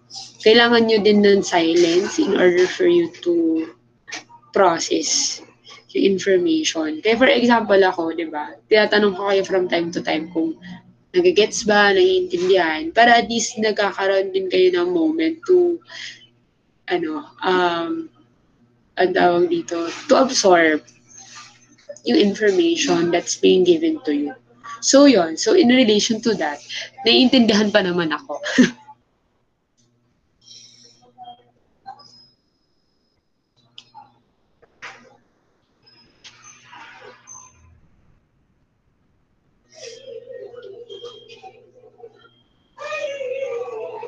[0.41, 3.67] kailangan nyo din ng silence in order for you to
[4.55, 5.43] process
[5.93, 7.03] yung information.
[7.05, 10.57] Kaya for example ako, di ba, tinatanong ko kayo from time to time kung
[11.13, 15.77] nagagets ba, naiintindihan, para at least nagkakaroon din kayo ng moment to,
[16.89, 18.09] ano, um,
[19.01, 20.85] ang tawag dito, to absorb
[22.05, 24.35] yung information that's being given to you.
[24.83, 26.59] So, yon So, in relation to that,
[27.07, 28.43] naiintindihan pa naman ako.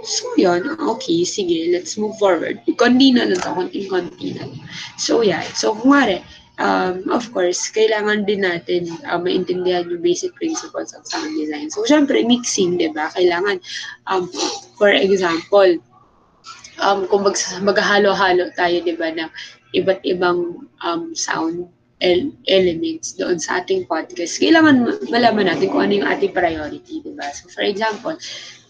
[0.04, 0.76] So, yun.
[0.96, 1.70] Okay, sige.
[1.70, 2.60] Let's move forward.
[2.76, 3.50] Konti na lang to.
[3.52, 4.44] Konting-konti na.
[4.96, 5.42] So, yeah.
[5.54, 6.22] So, nga
[6.58, 11.70] um, of course, kailangan din natin uh, maintindihan yung basic principles of sound design.
[11.70, 13.10] So, syempre, mixing, di ba?
[13.14, 13.58] Kailangan,
[14.06, 14.30] um,
[14.78, 15.78] for example,
[16.78, 19.30] um, kung mag maghahalo-halo tayo, di ba, ng
[19.74, 21.66] iba't ibang um, sound
[22.02, 27.12] el- elements doon sa ating podcast, kailangan malaman natin kung ano yung ating priority, di
[27.14, 27.30] ba?
[27.34, 28.14] So, for example,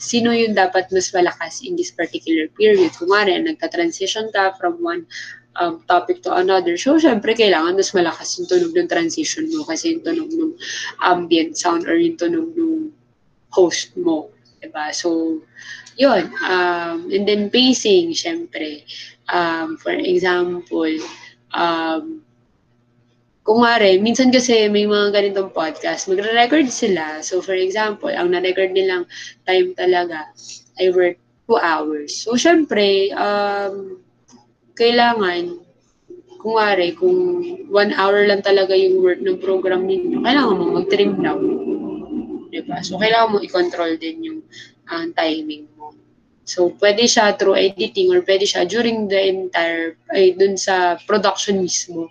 [0.04, 2.92] sino yung dapat mas malakas in this particular period.
[2.92, 5.08] Kumari, nagka-transition ka from one
[5.56, 6.76] um, topic to another.
[6.76, 10.52] So, syempre, kailangan mas malakas yung tunog ng transition mo kasi yung tunog ng
[11.00, 12.92] ambient sound or yung tunog ng
[13.54, 14.28] host mo.
[14.60, 14.92] Diba?
[14.92, 15.40] So,
[15.96, 16.32] yun.
[16.42, 18.82] Um, and then, pacing, syempre.
[19.30, 20.92] Um, for example,
[21.54, 22.23] um,
[23.44, 27.20] kung mare, minsan kasi may mga ganitong podcast, magre-record sila.
[27.20, 29.04] So, for example, ang na-record nilang
[29.44, 30.32] time talaga
[30.80, 31.20] ay work
[31.52, 32.24] 2 hours.
[32.24, 34.00] So, syempre, um,
[34.80, 35.60] kailangan,
[36.40, 41.20] kung mare, kung 1 hour lang talaga yung work ng program ninyo, kailangan mo mag-trim
[41.20, 41.44] down.
[42.48, 42.80] Diba?
[42.80, 44.40] So, kailangan mo i-control din yung
[44.88, 45.92] uh, timing mo.
[46.48, 51.60] So, pwede siya through editing or pwede siya during the entire, ay, dun sa production
[51.60, 52.08] mismo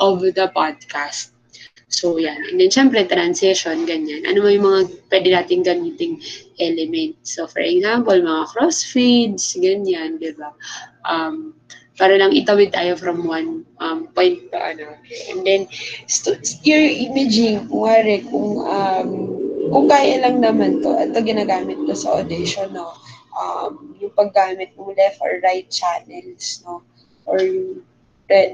[0.00, 1.36] of the podcast.
[1.90, 2.38] So, yan.
[2.48, 4.22] And then, syempre, transition, ganyan.
[4.22, 4.80] Ano yung mga
[5.10, 6.22] pwede nating gamiting
[6.62, 7.34] elements.
[7.34, 10.54] So, for example, mga crossfades, ganyan, di ba?
[11.02, 11.58] Um,
[11.98, 14.96] para lang itawid tayo from one um, point to ano.
[15.28, 15.66] And then,
[16.06, 19.08] steer imaging, kuwari, kung, um,
[19.74, 22.94] kung kaya lang naman to, ito ginagamit ko sa audition, no?
[23.34, 26.86] Um, yung paggamit ng left or right channels, no?
[27.26, 27.82] Or yung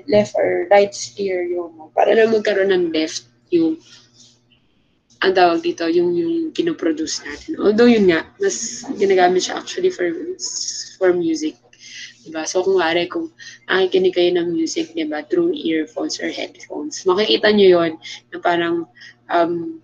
[0.08, 3.76] left or right stereo mo para na magkaroon ng left yung
[5.24, 7.56] ang tawag dito, yung, yung kinoproduce natin.
[7.56, 10.12] Although yun nga, mas ginagamit siya actually for
[11.00, 11.56] for music.
[12.26, 12.42] Diba?
[12.44, 13.30] So, kung wari, kung
[13.70, 17.92] nakikinig kayo ng music, diba, through earphones or headphones, makikita nyo yon
[18.34, 18.90] na parang
[19.30, 19.78] um,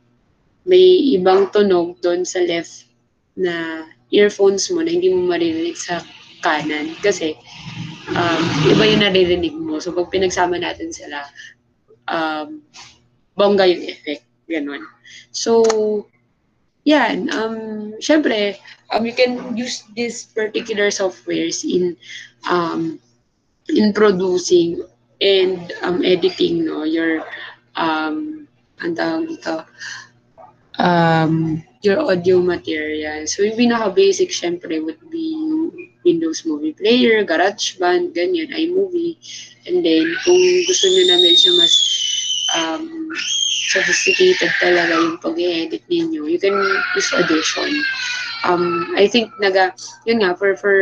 [0.66, 2.90] may ibang tunog doon sa left
[3.38, 6.02] na earphones mo na hindi mo maririnig sa
[6.42, 6.98] kanan.
[6.98, 7.38] Kasi,
[8.10, 9.78] um, iba yung naririnig mo.
[9.78, 11.22] So, pag pinagsama natin sila,
[12.10, 12.62] um,
[13.38, 14.26] bongga yung effect.
[14.50, 14.82] Ganon.
[15.30, 15.62] So,
[16.84, 17.30] yan.
[17.30, 18.58] Um, Siyempre,
[18.90, 21.96] um, you can use these particular softwares in
[22.50, 22.98] um,
[23.70, 24.82] in producing
[25.22, 27.22] and um, editing no your
[27.78, 28.50] um
[28.82, 29.62] ang tawag dito
[30.82, 33.26] um your audio material.
[33.26, 35.34] So, yung pinaka-basic, syempre, would be
[36.04, 39.16] Windows Movie Player, GarageBand, ganyan, iMovie.
[39.66, 41.74] And then, kung gusto nyo na medyo mas
[42.58, 43.08] um,
[43.70, 46.58] sophisticated talaga yung pag-edit ninyo, you can
[46.98, 47.70] use Audition.
[48.42, 49.72] Um, I think, naga,
[50.04, 50.78] yun nga, for, for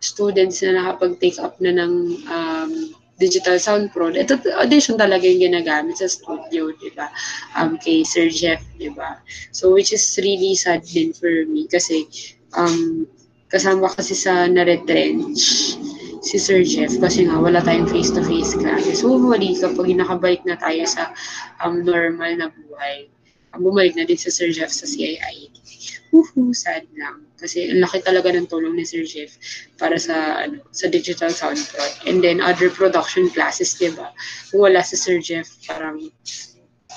[0.00, 1.92] students na nakapag-take up na ng
[2.28, 2.72] um,
[3.18, 7.06] digital sound pro, ito audition talaga yung ginagamit sa studio, di ba?
[7.54, 9.22] Um, kay Sir Jeff, di ba?
[9.54, 12.10] So, which is really sad din for me kasi
[12.58, 13.06] um,
[13.54, 15.78] Kasama kasi sa na-retrench
[16.24, 19.04] si Sir Jeff kasi nga wala tayong face-to-face classes.
[19.06, 21.14] Hopefully, kapag nakabalik na tayo sa
[21.62, 23.06] um, normal na buhay,
[23.54, 25.52] bumalik na din si Sir Jeff sa CII.
[26.10, 27.26] Woohoo, sad lang.
[27.38, 29.34] Kasi ang laki talaga ng tulong ni Sir Jeff
[29.78, 31.92] para sa ano, sa digital sound prod.
[32.08, 34.10] And then other production classes, di ba?
[34.50, 36.02] Kung wala si Sir Jeff, parang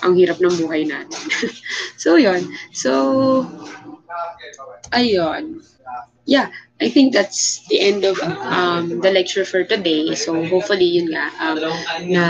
[0.05, 1.21] ang hirap ng buhay natin.
[2.01, 3.45] so, yon So,
[4.93, 5.61] ayun.
[6.27, 10.13] Yeah, I think that's the end of um, the lecture for today.
[10.15, 11.57] So, hopefully, yun nga, um,
[12.11, 12.25] na,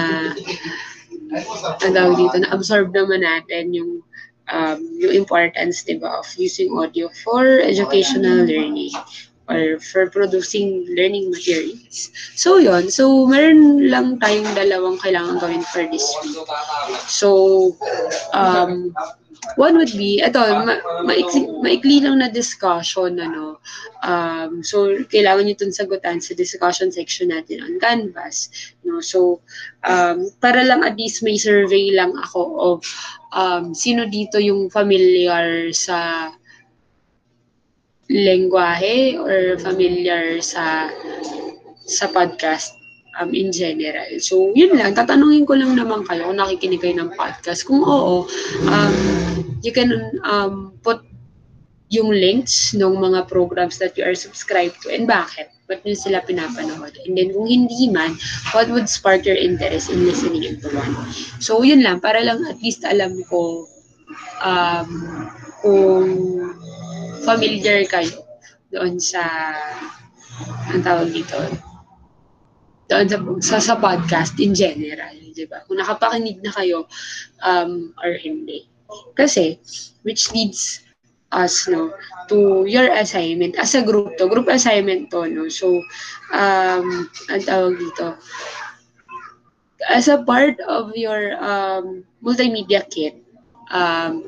[1.82, 4.06] ang dito, na-absorb naman natin yung
[4.54, 8.94] um, yung importance, di ba, of using audio for educational learning
[9.48, 12.12] or for producing learning materials.
[12.36, 16.36] So, yon So, meron lang tayong dalawang kailangan gawin for this week.
[17.08, 17.74] So,
[18.36, 18.92] um,
[19.56, 20.76] one would be, ito, ma
[21.08, 23.64] maikli, maikli lang na discussion, ano.
[24.04, 28.52] Um, so, kailangan nyo itong sagutan sa discussion section natin on Canvas.
[28.84, 29.00] No?
[29.00, 29.40] So,
[29.88, 32.80] um, para lang at least may survey lang ako of
[33.32, 36.30] um, sino dito yung familiar sa
[38.08, 40.88] lengguwahe or familiar sa
[41.88, 42.76] sa podcast
[43.20, 44.08] um, in general.
[44.20, 44.96] So, yun lang.
[44.96, 47.66] Tatanungin ko lang naman kayo kung nakikinig kayo ng podcast.
[47.68, 48.28] Kung oo,
[48.70, 48.96] um,
[49.64, 49.92] you can
[50.24, 51.04] um, put
[51.88, 55.52] yung links ng mga programs that you are subscribed to and bakit.
[55.68, 56.96] Ba't nyo sila pinapanood?
[57.04, 58.16] And then, kung hindi man,
[58.56, 60.96] what would spark your interest in listening into one?
[61.44, 62.00] So, yun lang.
[62.00, 63.68] Para lang at least alam ko
[64.44, 64.88] um,
[65.60, 66.08] kung
[67.26, 68.26] familiar kayo
[68.70, 69.24] doon sa
[70.70, 71.38] ang tawag dito
[72.88, 75.60] doon sa, sa, sa podcast in general, di ba?
[75.68, 76.88] Kung nakapakinig na kayo
[77.44, 78.64] um, or hindi.
[79.12, 79.60] Kasi,
[80.08, 80.88] which leads
[81.32, 81.92] us no
[82.32, 85.84] to your assignment as a group to group assignment to no so
[86.32, 88.16] um ang tawag dito
[89.92, 93.20] as a part of your um multimedia kit
[93.76, 94.24] um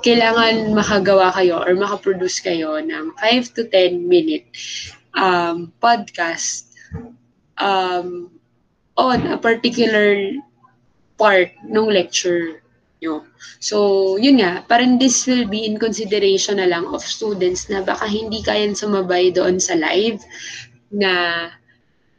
[0.00, 4.46] kailangan makagawa kayo or makaproduce kayo ng 5 to 10 minute
[5.16, 6.70] um, podcast
[7.60, 8.30] um,
[8.96, 10.16] on a particular
[11.20, 12.60] part ng lecture
[13.00, 13.24] nyo.
[13.60, 18.04] So, yun nga, parang this will be in consideration na lang of students na baka
[18.04, 20.20] hindi kayan sumabay doon sa live
[20.92, 21.48] na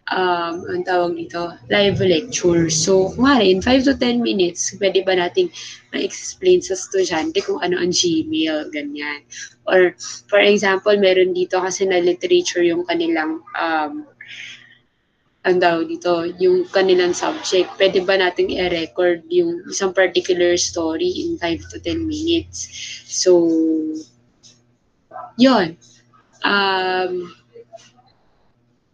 [0.09, 2.69] um, ang tawag dito, live lecture.
[2.73, 5.53] So, kumari, in 5 to 10 minutes, pwede ba nating
[5.93, 9.21] ma-explain sa estudyante kung ano ang Gmail, ganyan.
[9.69, 9.93] Or,
[10.25, 14.09] for example, meron dito kasi na literature yung kanilang um,
[15.41, 21.33] ang daw dito, yung kanilang subject, pwede ba nating i-record yung isang particular story in
[21.41, 22.69] 5 to 10 minutes?
[23.09, 23.49] So,
[25.37, 25.77] yon
[26.41, 27.29] Um,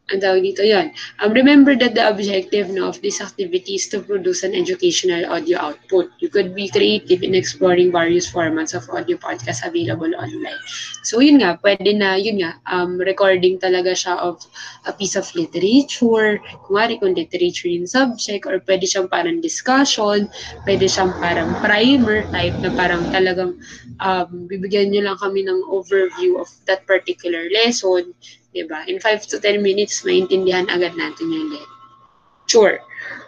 [0.07, 0.95] ang tawag dito yon.
[1.19, 5.59] Um, remember that the objective no, of this activity is to produce an educational audio
[5.59, 6.07] output.
[6.23, 10.55] You could be creative in exploring various formats of audio podcast available online.
[11.03, 14.39] So yun nga, pwede na, yun nga, um, recording talaga siya of
[14.87, 20.31] a piece of literature, kumari kung literature yung subject, or pwede siyang parang discussion,
[20.63, 23.59] pwede siyang parang primer type na parang talagang
[23.99, 28.15] um, bibigyan nyo lang kami ng overview of that particular lesson,
[28.57, 28.81] Diba?
[28.89, 32.81] In 5 to 10 minutes, maintindihan agad natin yung lecture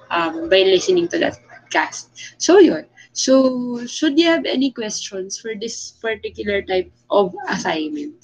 [0.10, 2.10] um, by listening to that podcast.
[2.42, 2.90] So, yun.
[3.14, 8.16] So, should you have any questions for this particular type of assignment?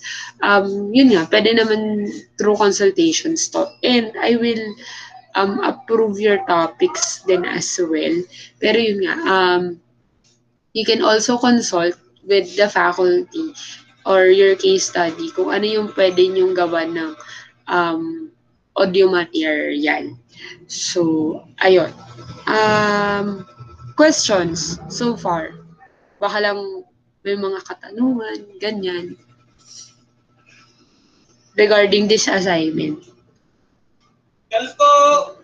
[0.41, 3.67] Um, yun nga, pwede naman through consultations to.
[3.83, 4.63] And I will
[5.35, 8.15] um, approve your topics then as well.
[8.61, 9.63] Pero yun nga, um,
[10.73, 13.53] you can also consult with the faculty
[14.05, 17.11] or your case study kung ano yung pwede nyong gawa ng
[17.67, 18.29] um,
[18.77, 20.13] audio material.
[20.69, 21.89] So, ayun.
[22.45, 23.49] Um,
[23.97, 25.57] questions so far?
[26.21, 26.85] Baka lang
[27.25, 29.17] may mga katanungan, ganyan.
[31.57, 33.01] Regarding this assignment.
[34.51, 35.41] Kalko!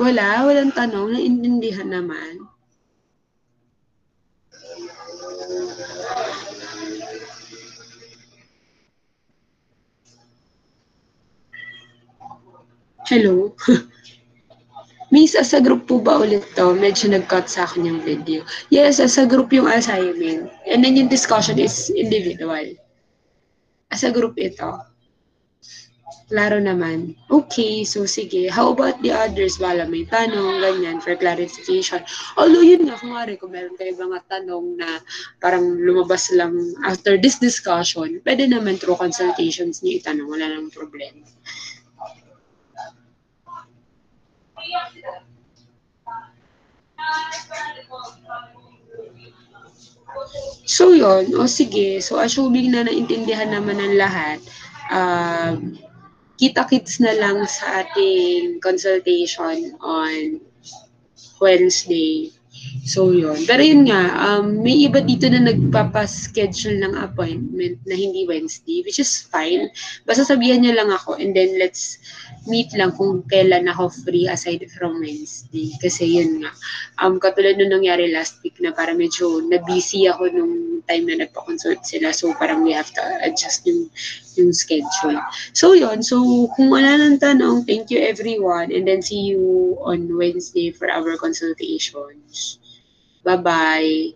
[0.00, 1.12] Wala, walang tanong.
[1.12, 2.48] Naiintindihan naman.
[13.04, 13.52] Hello?
[15.12, 16.72] Miss, as a group po ba ulit to?
[16.72, 18.40] Medyo nag-cut sa akin yung video.
[18.72, 20.48] Yes, as a group yung assignment.
[20.64, 22.72] And then yung discussion is individual.
[23.92, 24.89] As a group ito.
[26.30, 27.18] Klaro naman.
[27.26, 28.46] Okay, so sige.
[28.46, 29.58] How about the others?
[29.58, 31.98] Wala may tanong, ganyan, for clarification.
[32.38, 35.02] Although yun nga, kung nga kung meron kayo mga tanong na
[35.42, 36.54] parang lumabas lang
[36.86, 40.30] after this discussion, pwede naman through consultations niyo itanong.
[40.30, 41.26] Wala nang problema.
[50.62, 54.38] So yun, o sige, so assuming na naintindihan naman ng lahat,
[54.94, 55.74] um,
[56.40, 60.40] kita-kits na lang sa ating consultation on
[61.36, 62.32] Wednesday.
[62.84, 63.44] So, yun.
[63.44, 68.98] Pero yun nga, um, may iba dito na nagpapaschedule ng appointment na hindi Wednesday, which
[69.00, 69.68] is fine.
[70.08, 72.00] Basta sabihan niya lang ako and then let's
[72.48, 75.72] meet lang kung kailan ako free aside from Wednesday.
[75.80, 76.52] Kasi yun nga,
[77.04, 81.84] um, katulad nung nangyari last week na para medyo na-busy ako nung time na nagpa-consult
[81.86, 82.10] sila.
[82.10, 83.92] So, parang we have to adjust yung,
[84.36, 85.18] yung schedule.
[85.52, 86.02] So, yun.
[86.02, 88.70] So, kung wala nang tanong, thank you everyone.
[88.70, 92.58] And then see you on Wednesday for our consultations.
[93.24, 94.14] Bye-bye.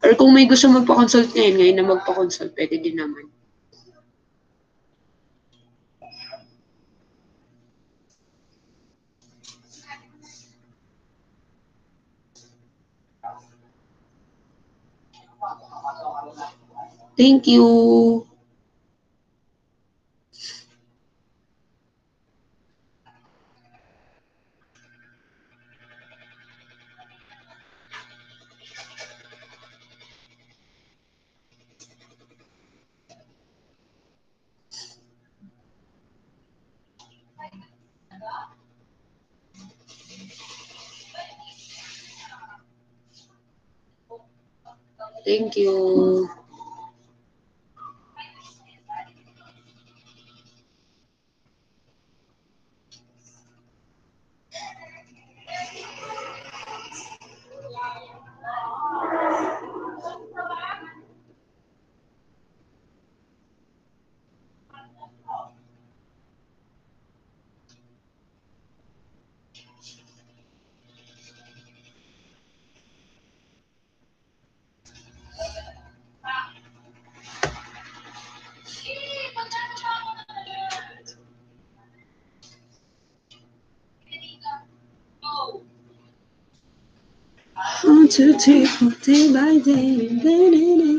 [0.00, 3.28] Or kung may gusto magpa-consult ngayon, ngayon na magpa-consult, pwede din naman.
[17.20, 18.29] Thank you.
[45.30, 46.28] Thank you.
[88.10, 88.68] To take
[89.02, 90.89] day by day.